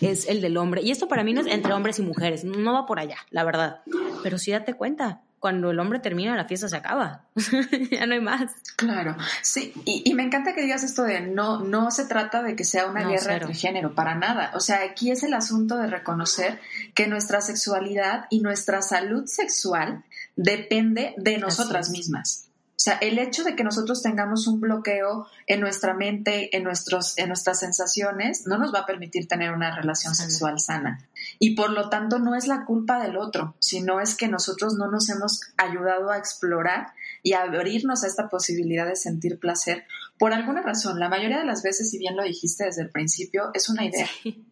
[0.01, 0.81] es el del hombre.
[0.83, 3.45] Y esto para mí no es entre hombres y mujeres, no va por allá, la
[3.45, 3.83] verdad.
[4.23, 7.25] Pero sí date cuenta, cuando el hombre termina, la fiesta se acaba.
[7.91, 8.53] ya no hay más.
[8.77, 12.65] Claro, sí, y, me encanta que digas esto de no, no se trata de que
[12.65, 14.53] sea una guerra entre género, para nada.
[14.55, 16.61] O sea, aquí es el asunto de reconocer
[16.95, 20.05] que nuestra sexualidad y nuestra salud sexual
[20.37, 22.50] depende de nosotras mismas.
[22.81, 27.13] O sea, el hecho de que nosotros tengamos un bloqueo en nuestra mente, en, nuestros,
[27.19, 31.07] en nuestras sensaciones, no nos va a permitir tener una relación sexual sana.
[31.39, 34.91] Y por lo tanto no es la culpa del otro, sino es que nosotros no
[34.91, 39.85] nos hemos ayudado a explorar y a abrirnos a esta posibilidad de sentir placer
[40.19, 40.99] por alguna razón.
[40.99, 44.09] La mayoría de las veces, si bien lo dijiste desde el principio, es una idea,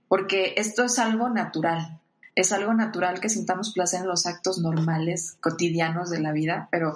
[0.07, 1.99] porque esto es algo natural.
[2.35, 6.95] Es algo natural que sintamos placer en los actos normales, cotidianos de la vida, pero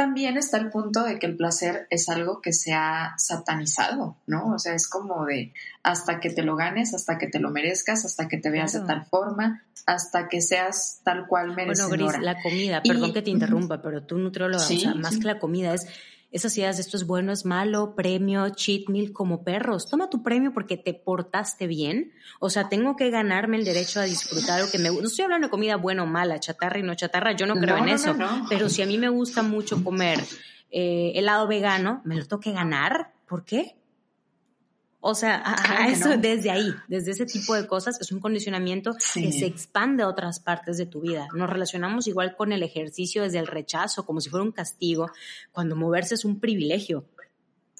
[0.00, 4.54] también está el punto de que el placer es algo que se ha satanizado, ¿no?
[4.54, 8.06] O sea, es como de hasta que te lo ganes, hasta que te lo merezcas,
[8.06, 11.96] hasta que te veas de tal forma, hasta que seas tal cual merecedora.
[11.96, 14.78] Bueno, Gris, la comida, perdón que te interrumpa, pero tú nutrióloga, ¿Sí?
[14.78, 15.86] o sea, más que la comida es
[16.30, 19.86] esas ideas de esto es bueno, es malo, premio, cheat meal como perros.
[19.88, 22.12] Toma tu premio porque te portaste bien.
[22.38, 25.02] O sea, tengo que ganarme el derecho a disfrutar lo que me gusta.
[25.02, 27.78] No estoy hablando de comida buena o mala, chatarra y no chatarra, yo no creo
[27.78, 28.14] en eso.
[28.48, 30.20] Pero si a mí me gusta mucho comer
[30.70, 33.12] eh, helado vegano, me lo tengo que ganar.
[33.26, 33.79] ¿Por qué?
[35.02, 39.32] O sea, a, eso desde ahí, desde ese tipo de cosas, es un condicionamiento que
[39.32, 41.26] se expande a otras partes de tu vida.
[41.34, 45.10] Nos relacionamos igual con el ejercicio desde el rechazo, como si fuera un castigo,
[45.52, 47.06] cuando moverse es un privilegio.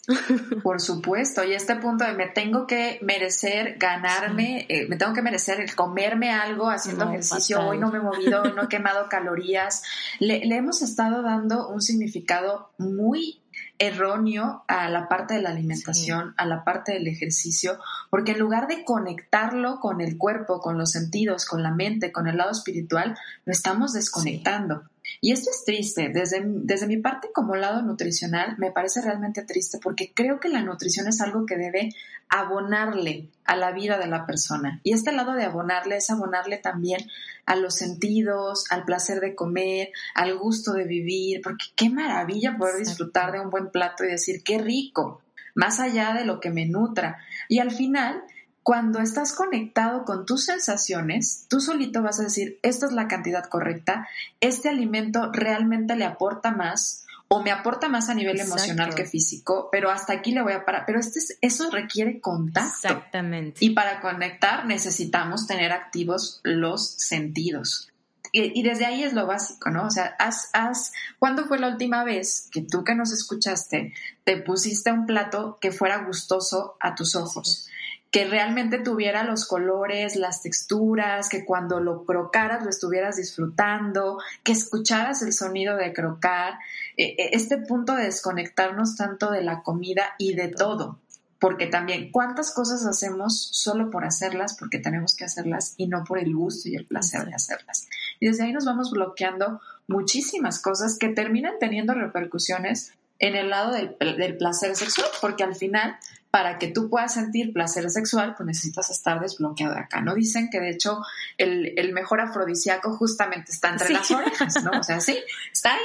[0.63, 5.21] Por supuesto, y este punto de me tengo que merecer ganarme, eh, me tengo que
[5.21, 9.83] merecer el comerme algo haciendo ejercicio, hoy no me he movido, no he quemado calorías,
[10.19, 13.40] le, le hemos estado dando un significado muy
[13.81, 17.79] erróneo a la parte de la alimentación, a la parte del ejercicio,
[18.11, 22.29] porque en lugar de conectarlo con el cuerpo, con los sentidos, con la mente, con
[22.29, 23.17] el lado espiritual,
[23.47, 24.90] lo estamos desconectando.
[25.23, 26.09] Y esto es triste.
[26.09, 30.63] Desde, desde mi parte como lado nutricional, me parece realmente triste porque creo que la
[30.63, 31.91] nutrición es algo que debe
[32.31, 34.81] abonarle a la vida de la persona.
[34.83, 37.01] Y este lado de abonarle es abonarle también
[37.45, 42.77] a los sentidos, al placer de comer, al gusto de vivir, porque qué maravilla poder
[42.77, 45.23] disfrutar de un buen plato y decir, qué rico,
[45.55, 47.19] más allá de lo que me nutra.
[47.49, 48.23] Y al final,
[48.63, 53.45] cuando estás conectado con tus sensaciones, tú solito vas a decir, esta es la cantidad
[53.45, 54.09] correcta,
[54.41, 59.69] este alimento realmente le aporta más o me aporta más a nivel emocional que físico,
[59.71, 60.83] pero hasta aquí le voy a parar.
[60.85, 62.89] Pero este eso requiere contacto.
[62.89, 63.65] Exactamente.
[63.65, 67.91] Y para conectar necesitamos tener activos los sentidos.
[68.33, 69.87] Y, desde ahí es lo básico, ¿no?
[69.87, 73.93] O sea, haz, haz, ¿cuándo fue la última vez que tú que nos escuchaste
[74.23, 77.69] te pusiste un plato que fuera gustoso a tus ojos?
[78.11, 84.53] Que realmente tuviera los colores, las texturas, que cuando lo crocaras lo estuvieras disfrutando, que
[84.53, 86.55] escucharas el sonido de crocar,
[86.97, 90.99] e, e, este punto de desconectarnos tanto de la comida y de todo,
[91.39, 96.19] porque también cuántas cosas hacemos solo por hacerlas, porque tenemos que hacerlas y no por
[96.19, 97.89] el gusto y el placer de hacerlas.
[98.19, 103.73] Y desde ahí nos vamos bloqueando muchísimas cosas que terminan teniendo repercusiones en el lado
[103.73, 105.97] del, del placer sexual, porque al final
[106.31, 110.01] para que tú puedas sentir placer sexual, pues necesitas estar desbloqueado acá.
[110.01, 110.15] ¿No?
[110.15, 111.03] Dicen que de hecho
[111.39, 114.79] el, mejor afrodisíaco justamente está entre las orejas, ¿no?
[114.79, 115.19] O sea, sí,
[115.53, 115.79] está ahí.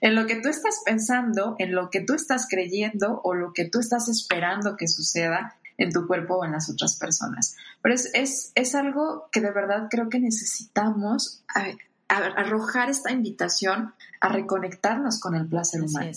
[0.00, 3.66] En lo que tú estás pensando, en lo que tú estás creyendo o lo que
[3.66, 7.56] tú estás esperando que suceda en tu cuerpo o en las otras personas.
[7.82, 11.42] Pero es, es, algo que de verdad creo que necesitamos
[12.08, 16.10] arrojar esta invitación a reconectarnos con el placer humano.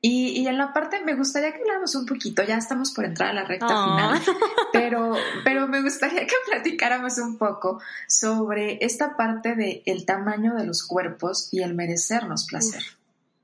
[0.00, 3.32] Y, en la parte, me gustaría que habláramos un poquito, ya estamos por entrar a
[3.32, 4.22] la recta final,
[4.72, 10.64] pero, pero me gustaría que platicáramos un poco sobre esta parte de el tamaño de
[10.64, 12.82] los cuerpos y el merecernos placer.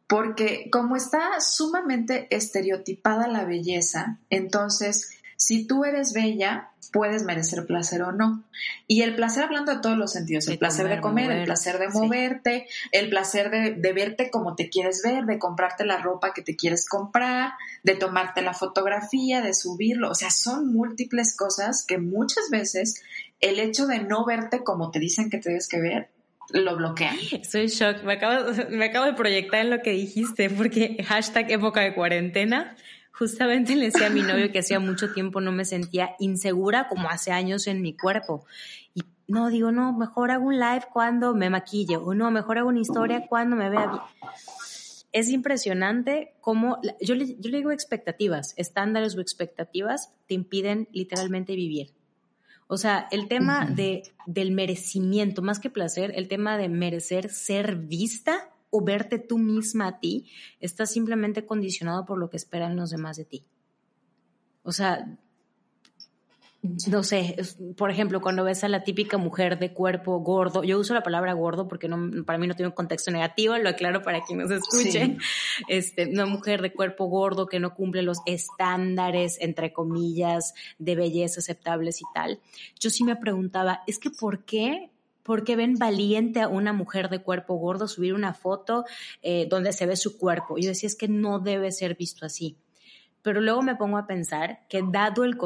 [0.06, 8.02] Porque como está sumamente estereotipada la belleza, entonces si tú eres bella, puedes merecer placer
[8.02, 8.44] o no.
[8.86, 11.88] Y el placer hablando de todos los sentidos, el placer de comer, el placer de
[11.88, 16.54] moverte, el placer de, verte como te quieres ver, de comprarte la ropa que te
[16.54, 20.08] quieres comprar, de tomarte la fotografía, de subirlo.
[20.10, 23.02] O sea, son múltiples cosas que muchas veces
[23.40, 26.10] el hecho de no verte como te dicen que te debes que ver,
[26.50, 27.16] lo bloquean.
[27.42, 28.04] Soy shock.
[28.04, 32.76] Me acabo, me acabo de proyectar en lo que dijiste, porque hashtag época de cuarentena
[33.16, 37.08] Justamente le decía a mi novio que hacía mucho tiempo no me sentía insegura como
[37.08, 38.44] hace años en mi cuerpo.
[38.92, 42.68] Y no, digo, no, mejor hago un live cuando me maquille, o no, mejor hago
[42.68, 44.02] una historia cuando me vea bien.
[45.12, 51.54] Es impresionante cómo, yo le, yo le digo expectativas, estándares o expectativas te impiden literalmente
[51.54, 51.92] vivir.
[52.66, 57.76] O sea, el tema de, del merecimiento, más que placer, el tema de merecer ser
[57.76, 62.90] vista o verte tú misma a ti, estás simplemente condicionado por lo que esperan los
[62.90, 63.44] demás de ti.
[64.64, 65.16] O sea,
[66.88, 67.36] no sé,
[67.76, 71.34] por ejemplo, cuando ves a la típica mujer de cuerpo gordo, yo uso la palabra
[71.34, 74.50] gordo porque no, para mí no tiene un contexto negativo, lo aclaro para quien nos
[74.50, 75.18] escuche,
[75.68, 81.38] este, una mujer de cuerpo gordo que no cumple los estándares, entre comillas, de belleza
[81.38, 82.40] aceptables y tal.
[82.80, 84.90] Yo sí me preguntaba, es que ¿por qué
[85.24, 88.84] porque ven valiente a una mujer de cuerpo gordo subir una foto
[89.22, 90.56] eh, donde se ve su cuerpo.
[90.58, 92.56] Yo decía, es que no debe ser visto así.
[93.22, 95.38] Pero luego me pongo a pensar que dado el,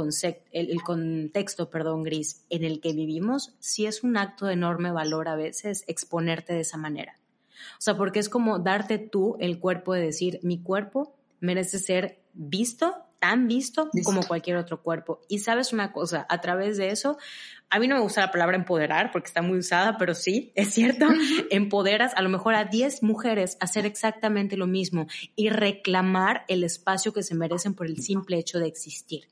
[0.50, 5.28] el, contexto perdón, gris en el que vivimos, sí es un acto de enorme valor
[5.28, 7.14] a veces exponerte de esa manera.
[7.74, 12.18] O sea, porque es como darte tú el cuerpo de decir, mi cuerpo merece ser
[12.32, 15.20] visto, tan visto como cualquier otro cuerpo.
[15.28, 17.18] Y sabes una cosa, a través de eso
[17.70, 20.72] a mí no me gusta la palabra empoderar porque está muy usada, pero sí, es
[20.72, 21.06] cierto,
[21.50, 25.06] empoderas a lo mejor a 10 mujeres a hacer exactamente lo mismo
[25.36, 29.28] y reclamar el espacio que se merecen por el simple hecho de existir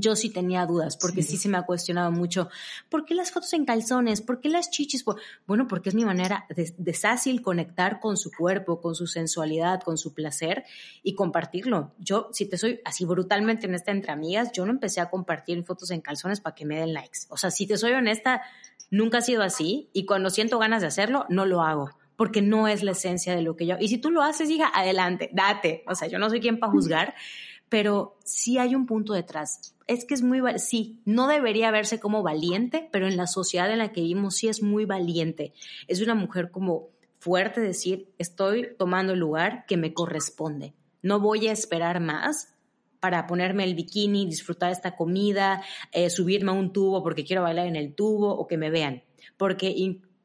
[0.00, 1.36] yo sí tenía dudas, porque sí.
[1.36, 2.48] se me ha cuestionado mucho,
[2.88, 4.20] ¿por qué las fotos en calzones?
[4.20, 5.04] ¿Por qué las chichis?
[5.46, 9.82] Bueno, porque es mi manera de, de fácil conectar con su cuerpo, con su sensualidad,
[9.82, 10.64] con su placer
[11.02, 11.92] y compartirlo.
[11.98, 15.90] Yo, si te soy así brutalmente honesta entre amigas, yo no empecé a compartir fotos
[15.90, 17.20] en calzones para que me den likes.
[17.28, 18.42] O sea, si te soy honesta,
[18.90, 22.68] nunca ha sido así y cuando siento ganas de hacerlo, no lo hago porque no
[22.68, 23.76] es la esencia de lo que yo.
[23.80, 25.82] Y si tú lo haces, diga, adelante, date.
[25.86, 27.14] O sea, yo no soy quien para juzgar,
[27.74, 29.74] pero sí hay un punto detrás.
[29.88, 33.78] Es que es muy, sí, no debería verse como valiente, pero en la sociedad en
[33.78, 35.54] la que vivimos sí es muy valiente.
[35.88, 40.72] Es una mujer como fuerte decir, estoy tomando el lugar que me corresponde.
[41.02, 42.54] No voy a esperar más
[43.00, 45.60] para ponerme el bikini, disfrutar esta comida,
[45.90, 49.02] eh, subirme a un tubo porque quiero bailar en el tubo o que me vean.
[49.36, 49.74] Porque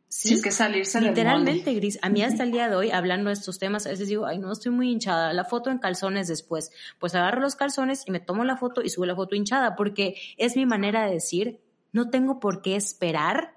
[0.09, 1.99] Sí, es que salirse Literalmente, Gris.
[2.01, 4.39] A mí hasta el día de hoy, hablando de estos temas, a veces digo, ay,
[4.39, 5.31] no, estoy muy hinchada.
[5.33, 6.71] La foto en calzones después.
[6.97, 10.15] Pues agarro los calzones y me tomo la foto y subo la foto hinchada, porque
[10.37, 11.59] es mi manera de decir,
[11.91, 13.55] no tengo por qué esperar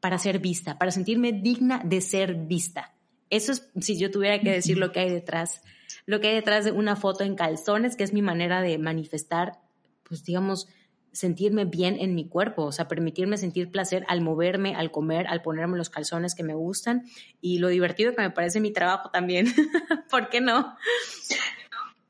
[0.00, 2.94] para ser vista, para sentirme digna de ser vista.
[3.28, 5.60] Eso es, si yo tuviera que decir lo que hay detrás,
[6.06, 9.60] lo que hay detrás de una foto en calzones, que es mi manera de manifestar,
[10.04, 10.68] pues digamos,
[11.16, 15.40] sentirme bien en mi cuerpo, o sea, permitirme sentir placer al moverme, al comer, al
[15.40, 17.06] ponerme los calzones que me gustan
[17.40, 19.46] y lo divertido que me parece mi trabajo también.
[20.10, 20.76] ¿Por qué no?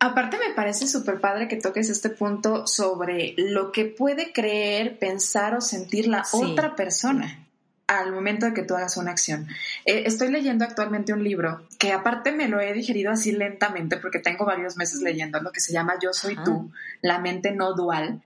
[0.00, 5.54] Aparte me parece súper padre que toques este punto sobre lo que puede creer, pensar
[5.54, 7.45] o sentir la otra persona
[7.86, 9.46] al momento de que tú hagas una acción.
[9.84, 14.18] Eh, estoy leyendo actualmente un libro que aparte me lo he digerido así lentamente porque
[14.18, 18.22] tengo varios meses leyendo lo que se llama Yo soy tú, la mente no dual,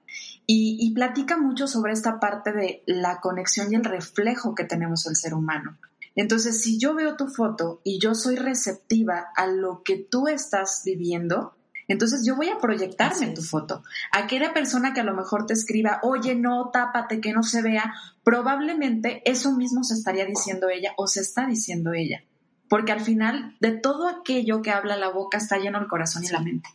[0.47, 5.07] y, y, platica mucho sobre esta parte de la conexión y el reflejo que tenemos
[5.07, 5.79] el ser humano.
[6.17, 10.83] Entonces, si yo veo tu foto y yo soy receptiva a lo que tú estás
[10.85, 11.55] viviendo,
[11.91, 13.83] entonces yo voy a proyectarme en tu foto.
[14.13, 17.93] Aquella persona que a lo mejor te escriba, oye, no, tápate, que no se vea,
[18.23, 22.23] probablemente eso mismo se estaría diciendo ella o se está diciendo ella.
[22.69, 26.29] Porque al final de todo aquello que habla la boca está lleno el corazón y
[26.29, 26.69] la mente.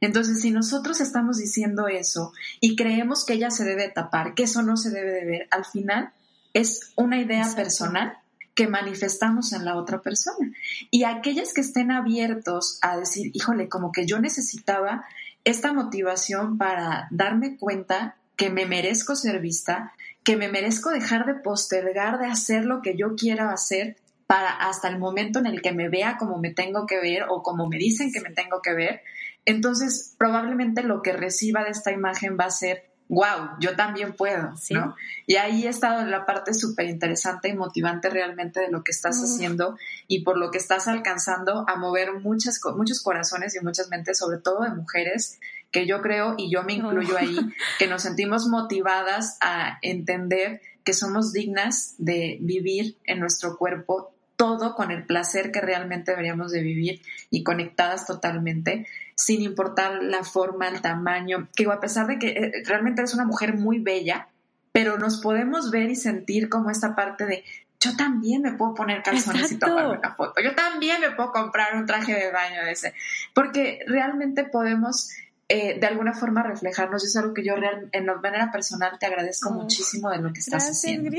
[0.00, 4.62] Entonces, si nosotros estamos diciendo eso y creemos que ella se debe tapar, que eso
[4.62, 6.12] no se debe de ver, al final
[6.52, 8.18] es una idea personal
[8.60, 10.52] que manifestamos en la otra persona.
[10.90, 15.06] Y aquellas que estén abiertos a decir, híjole, como que yo necesitaba
[15.44, 21.36] esta motivación para darme cuenta que me merezco ser vista, que me merezco dejar de
[21.36, 23.96] postergar, de hacer lo que yo quiera hacer
[24.26, 27.42] para hasta el momento en el que me vea como me tengo que ver o
[27.42, 29.00] como me dicen que me tengo que ver.
[29.46, 34.54] Entonces, probablemente lo que reciba de esta imagen va a ser wow, yo también puedo,
[34.70, 34.94] ¿no?
[35.26, 39.76] Y ahí estado la parte súper interesante y motivante realmente de lo que estás haciendo
[40.06, 44.38] y por lo que estás alcanzando a mover muchas, muchos corazones y muchas mentes, sobre
[44.38, 45.40] todo de mujeres,
[45.72, 47.36] que yo creo, y yo me incluyo ahí,
[47.80, 54.74] que nos sentimos motivadas a entender que somos dignas de vivir en nuestro cuerpo todo
[54.74, 58.86] con el placer que realmente deberíamos de vivir y conectadas totalmente,
[59.20, 63.26] sin importar la forma, el tamaño, que a pesar de que eh, realmente eres una
[63.26, 64.28] mujer muy bella,
[64.72, 67.44] pero nos podemos ver y sentir como esta parte de
[67.82, 71.76] yo también me puedo poner calzones y tomarme una foto, yo también me puedo comprar
[71.76, 72.94] un traje de baño de ese,
[73.34, 75.10] porque realmente podemos
[75.52, 77.04] eh, de alguna forma reflejarnos.
[77.04, 80.70] Es algo que yo real, en manera personal te agradezco muchísimo de lo que estás
[80.70, 81.10] haciendo.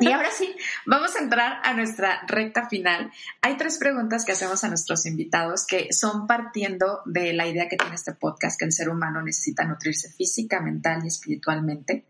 [0.00, 0.52] Y ahora sí,
[0.84, 3.12] vamos a entrar a nuestra recta final.
[3.40, 7.76] Hay tres preguntas que hacemos a nuestros invitados que son partiendo de la idea que
[7.76, 12.04] tiene este podcast, que el ser humano necesita nutrirse física, mental y espiritualmente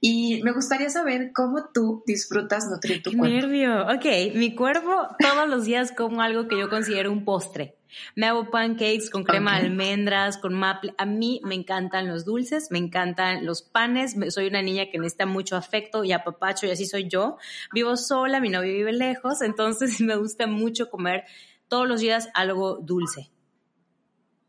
[0.00, 3.36] Y me gustaría saber cómo tú disfrutas nutrir tu Qué cuerpo.
[3.36, 3.82] nervio.
[3.86, 7.76] Ok, mi cuerpo todos los días como algo que yo considero un postre.
[8.14, 10.94] Me hago pancakes con crema de almendras, con maple.
[10.96, 14.16] A mí me encantan los dulces, me encantan los panes.
[14.28, 17.36] Soy una niña que necesita mucho afecto y apapacho y así soy yo.
[17.72, 21.24] Vivo sola, mi novio vive lejos, entonces me gusta mucho comer
[21.68, 23.30] todos los días algo dulce.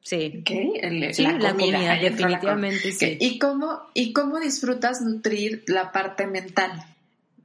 [0.02, 0.40] Sí.
[0.42, 0.50] Ok,
[0.82, 3.18] el- Sí, la comida, la definitivamente com- sí.
[3.20, 6.72] ¿Y cómo, ¿Y cómo disfrutas nutrir la parte mental?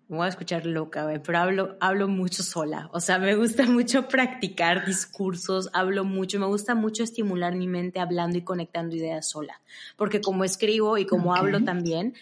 [0.08, 2.88] Me voy a escuchar loca, güey, pero hablo, hablo mucho sola.
[2.92, 7.98] O sea, me gusta mucho practicar discursos, hablo mucho, me gusta mucho estimular mi mente
[8.00, 9.60] hablando y conectando ideas sola.
[9.96, 12.14] Porque como escribo y como hablo también,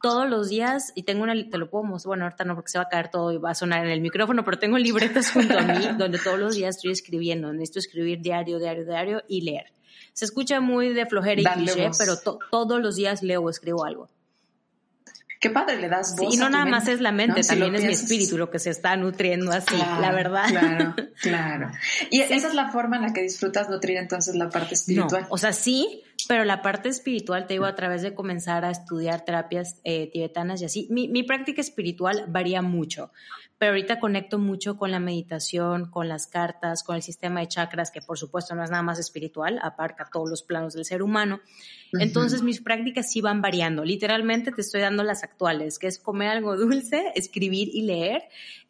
[0.00, 2.78] todos los días, y tengo una, te lo puedo mostrar, bueno, ahorita no porque se
[2.78, 5.58] va a caer todo y va a sonar en el micrófono, pero tengo libretas junto
[5.58, 7.52] a mí donde todos los días estoy escribiendo.
[7.52, 9.66] Necesito escribir diario, diario, diario y leer.
[10.12, 13.84] Se escucha muy de flojera y cliché, pero to- todos los días leo o escribo
[13.84, 14.08] algo.
[15.40, 17.42] Qué padre, le das Sí, voz y no a tu nada más es la mente,
[17.42, 20.44] también es mi espíritu lo que se está nutriendo así, Claro, la verdad.
[20.48, 21.70] Claro, claro.
[22.10, 25.22] Y esa es la forma en la que disfrutas nutrir entonces la parte espiritual.
[25.22, 28.70] No, o sea, sí, pero la parte espiritual, te digo, a través de comenzar a
[28.70, 33.10] estudiar terapias eh, tibetanas y así, mi, mi práctica espiritual varía mucho,
[33.62, 37.92] pero ahorita conecto mucho con la meditación, con las cartas, con el sistema de chakras,
[37.92, 41.40] que por supuesto no es nada más espiritual, aparca todos los planos del ser humano.
[41.92, 43.84] Entonces mis prácticas sí van variando.
[43.84, 48.24] Literalmente te estoy dando las actuales, que es comer algo dulce, escribir y leer,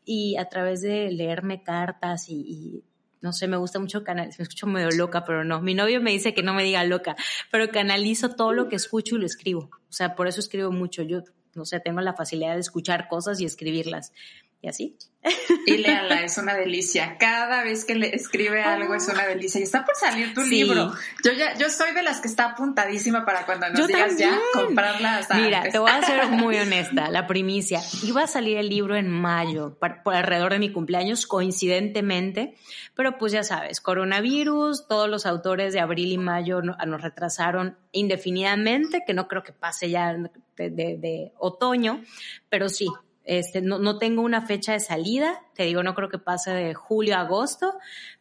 [0.04, 2.84] y a través de leerme cartas y, y
[3.22, 5.62] no sé, me gusta mucho canalizar, me escucho medio loca, pero no.
[5.62, 7.16] Mi novio me dice que no me diga loca,
[7.50, 9.70] pero canalizo todo lo que escucho y lo escribo.
[9.88, 11.02] O sea, por eso escribo mucho.
[11.02, 11.22] Yo,
[11.54, 14.12] no sé, tengo la facilidad de escuchar cosas y escribirlas.
[14.64, 14.96] Y así.
[15.66, 17.16] Y léala, es una delicia.
[17.18, 19.58] Cada vez que le escribe algo es una delicia.
[19.58, 20.50] Y está por salir tu Sí.
[20.50, 20.92] libro.
[21.24, 24.38] Yo ya, yo soy de las que está apuntadísima para cuando nos Yo digas ya
[24.54, 25.72] comprarla hasta Mira, antes.
[25.72, 27.80] te voy a ser muy honesta, la primicia.
[28.04, 32.54] Iba a salir el libro en mayo, por alrededor de mi cumpleaños, coincidentemente,
[32.94, 37.76] pero pues ya sabes, coronavirus, todos los autores de abril y mayo no- nos retrasaron
[37.90, 40.12] indefinidamente, que no creo que pase ya
[40.56, 42.02] de, de- de otoño,
[42.48, 42.86] pero sí.
[43.24, 46.74] Este, no, no tengo una fecha de salida, te digo, no creo que pase de
[46.74, 47.74] julio a agosto,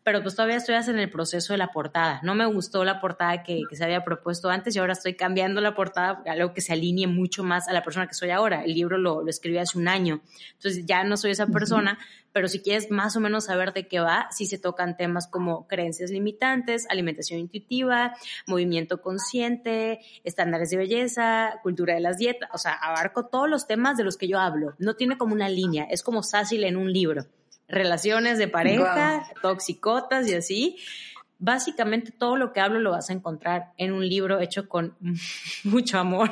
[0.03, 2.19] pero pues todavía estoy en el proceso de la portada.
[2.23, 5.61] No me gustó la portada que, que se había propuesto antes y ahora estoy cambiando
[5.61, 8.63] la portada a algo que se alinee mucho más a la persona que soy ahora.
[8.63, 10.21] El libro lo, lo escribí hace un año,
[10.53, 11.99] entonces ya no soy esa persona,
[12.31, 15.67] pero si quieres más o menos saber de qué va, sí se tocan temas como
[15.67, 18.15] creencias limitantes, alimentación intuitiva,
[18.47, 23.97] movimiento consciente, estándares de belleza, cultura de las dietas, o sea, abarco todos los temas
[23.97, 24.73] de los que yo hablo.
[24.79, 27.25] No tiene como una línea, es como Sácil en un libro.
[27.71, 30.77] Relaciones de pareja, toxicotas y así.
[31.39, 34.95] Básicamente todo lo que hablo lo vas a encontrar en un libro hecho con
[35.63, 36.29] mucho amor.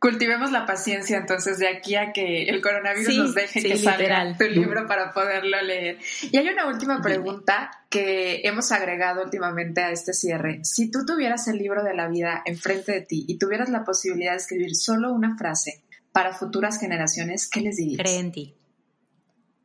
[0.00, 3.78] Cultivemos la paciencia entonces de aquí a que el coronavirus Sí, nos deje sí, que
[3.78, 4.38] salga literal.
[4.38, 5.98] tu libro para poderlo leer.
[6.30, 10.60] Y hay una última pregunta que hemos agregado últimamente a este cierre.
[10.62, 14.32] Si tú tuvieras el libro de la vida enfrente de ti y tuvieras la posibilidad
[14.32, 15.82] de escribir solo una frase
[16.12, 17.98] para futuras generaciones, ¿qué les dirías?
[18.00, 18.54] Cree en ti.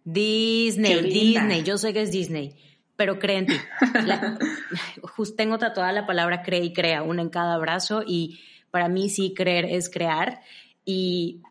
[0.03, 1.01] Disney.
[1.01, 2.55] Disney, yo sé que es Disney,
[2.95, 3.55] pero cree en ti.
[4.05, 4.37] La-
[5.17, 8.39] just tengo tatuada la palabra cree y crea, una en cada brazo y
[8.71, 10.41] para mí sí creer es crear
[10.83, 11.41] y,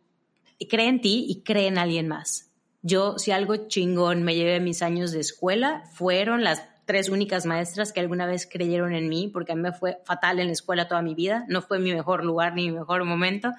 [0.58, 2.50] y cree en ti y cree en alguien más.
[2.82, 7.92] Yo, si algo chingón me llevé mis años de escuela, fueron las tres únicas maestras
[7.92, 10.88] que alguna vez creyeron en mí, porque a mí me fue fatal en la escuela
[10.88, 13.52] toda mi vida, no fue mi mejor lugar ni mi mejor momento,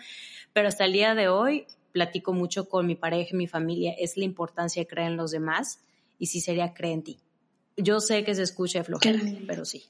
[0.51, 4.17] pero hasta el día de hoy platico mucho con mi pareja y mi familia, es
[4.17, 5.79] la importancia de creer en los demás
[6.19, 7.19] y sí sería creer en ti.
[7.77, 9.85] Yo sé que se escucha de flojera, pero sí.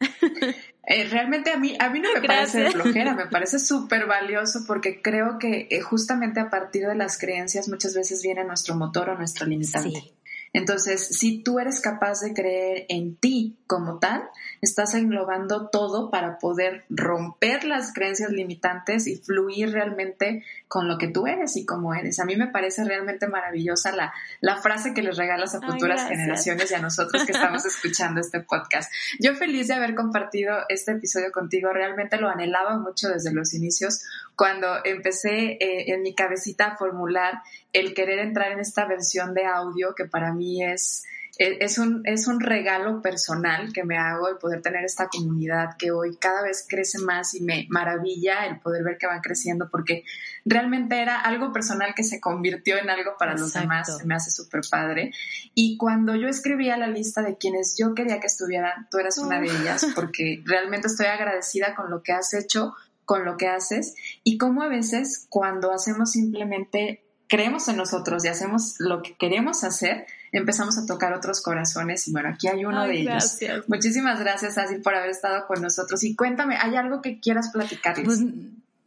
[0.92, 4.64] Eh, realmente a mí, a mí no me parece de flojera, me parece súper valioso
[4.66, 9.10] porque creo que eh, justamente a partir de las creencias muchas veces viene nuestro motor
[9.10, 10.00] o nuestro limitante.
[10.00, 10.14] Sí.
[10.52, 14.28] Entonces, si tú eres capaz de creer en ti como tal,
[14.60, 21.06] estás englobando todo para poder romper las creencias limitantes y fluir realmente con lo que
[21.06, 22.18] tú eres y como eres.
[22.18, 26.70] A mí me parece realmente maravillosa la, la frase que les regalas a futuras generaciones
[26.70, 28.92] y a nosotros que estamos escuchando este podcast.
[29.20, 31.72] Yo feliz de haber compartido este episodio contigo.
[31.72, 34.02] Realmente lo anhelaba mucho desde los inicios
[34.34, 37.42] cuando empecé eh, en mi cabecita a formular
[37.72, 41.04] el querer entrar en esta versión de audio que para mí es,
[41.38, 45.90] es, un, es un regalo personal que me hago el poder tener esta comunidad que
[45.90, 50.04] hoy cada vez crece más y me maravilla el poder ver que van creciendo porque
[50.44, 54.30] realmente era algo personal que se convirtió en algo para los demás, se me hace
[54.30, 55.12] súper padre.
[55.54, 59.40] Y cuando yo escribía la lista de quienes yo quería que estuvieran, tú eras una
[59.40, 62.74] de ellas porque realmente estoy agradecida con lo que has hecho
[63.10, 68.28] con lo que haces y cómo a veces cuando hacemos simplemente creemos en nosotros y
[68.28, 72.84] hacemos lo que queremos hacer, empezamos a tocar otros corazones y bueno, aquí hay uno
[72.84, 73.38] de ellos.
[73.68, 78.04] Muchísimas gracias, Así por haber estado con nosotros y cuéntame, ¿hay algo que quieras platicarles?
[78.04, 78.20] Pues,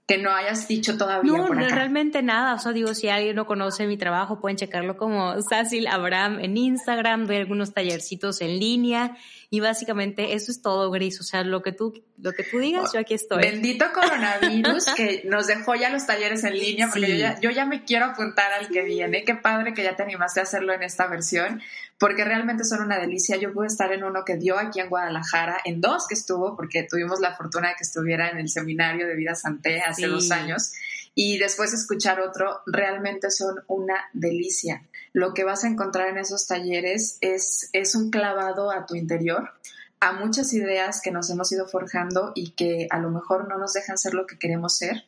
[0.06, 1.32] que no hayas dicho todavía.
[1.32, 1.76] No, por acá.
[1.76, 2.56] realmente nada.
[2.56, 6.58] O sea, digo, si alguien no conoce mi trabajo, pueden checarlo como Sasil Abraham en
[6.58, 9.16] Instagram, ver algunos tallercitos en línea.
[9.54, 11.20] Y básicamente eso es todo, Gris.
[11.20, 13.44] O sea, lo que tú, lo que tú digas, yo aquí estoy.
[13.44, 17.64] Bendito coronavirus que nos dejó ya los talleres en línea, porque yo, ya, yo ya
[17.68, 19.24] me quiero apuntar al que viene.
[19.24, 21.62] Qué padre que ya te animaste a hacerlo en esta versión,
[22.00, 23.38] porque realmente son una delicia.
[23.38, 26.88] Yo pude estar en uno que dio aquí en Guadalajara, en dos que estuvo, porque
[26.90, 30.72] tuvimos la fortuna de que estuviera en el seminario de Vida Santé hace dos años
[31.14, 34.82] y después escuchar otro, realmente son una delicia.
[35.14, 39.52] Lo que vas a encontrar en esos talleres es, es un clavado a tu interior,
[40.00, 43.74] a muchas ideas que nos hemos ido forjando y que a lo mejor no nos
[43.74, 45.06] dejan ser lo que queremos ser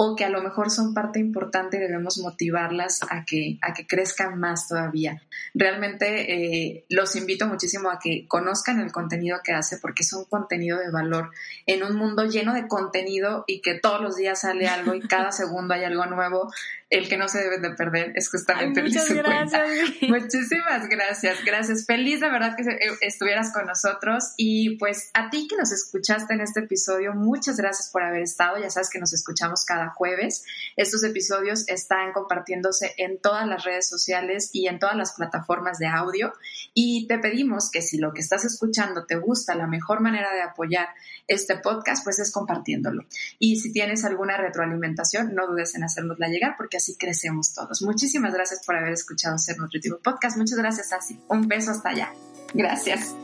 [0.00, 3.84] o que a lo mejor son parte importante y debemos motivarlas a que, a que
[3.84, 5.20] crezcan más todavía.
[5.54, 10.24] Realmente eh, los invito muchísimo a que conozcan el contenido que hace porque es un
[10.26, 11.32] contenido de valor
[11.66, 15.32] en un mundo lleno de contenido y que todos los días sale algo y cada
[15.32, 16.48] segundo hay algo nuevo
[16.90, 19.68] el que no se debe de perder es justamente Ay, muchas gracias.
[20.08, 21.84] Muchísimas gracias, gracias.
[21.84, 26.32] Feliz de verdad que eh, estuvieras con nosotros y pues a ti que nos escuchaste
[26.32, 28.58] en este episodio, muchas gracias por haber estado.
[28.58, 30.44] Ya sabes que nos escuchamos cada jueves.
[30.76, 35.88] Estos episodios están compartiéndose en todas las redes sociales y en todas las plataformas de
[35.88, 36.32] audio
[36.72, 40.40] y te pedimos que si lo que estás escuchando te gusta, la mejor manera de
[40.40, 40.88] apoyar
[41.26, 43.04] este podcast pues es compartiéndolo.
[43.38, 47.82] Y si tienes alguna retroalimentación, no dudes en hacérnosla llegar porque así crecemos todos.
[47.82, 50.36] Muchísimas gracias por haber escuchado Ser Nutritivo Podcast.
[50.36, 51.20] Muchas gracias, Asi.
[51.28, 52.12] Un beso hasta allá.
[52.54, 53.14] Gracias.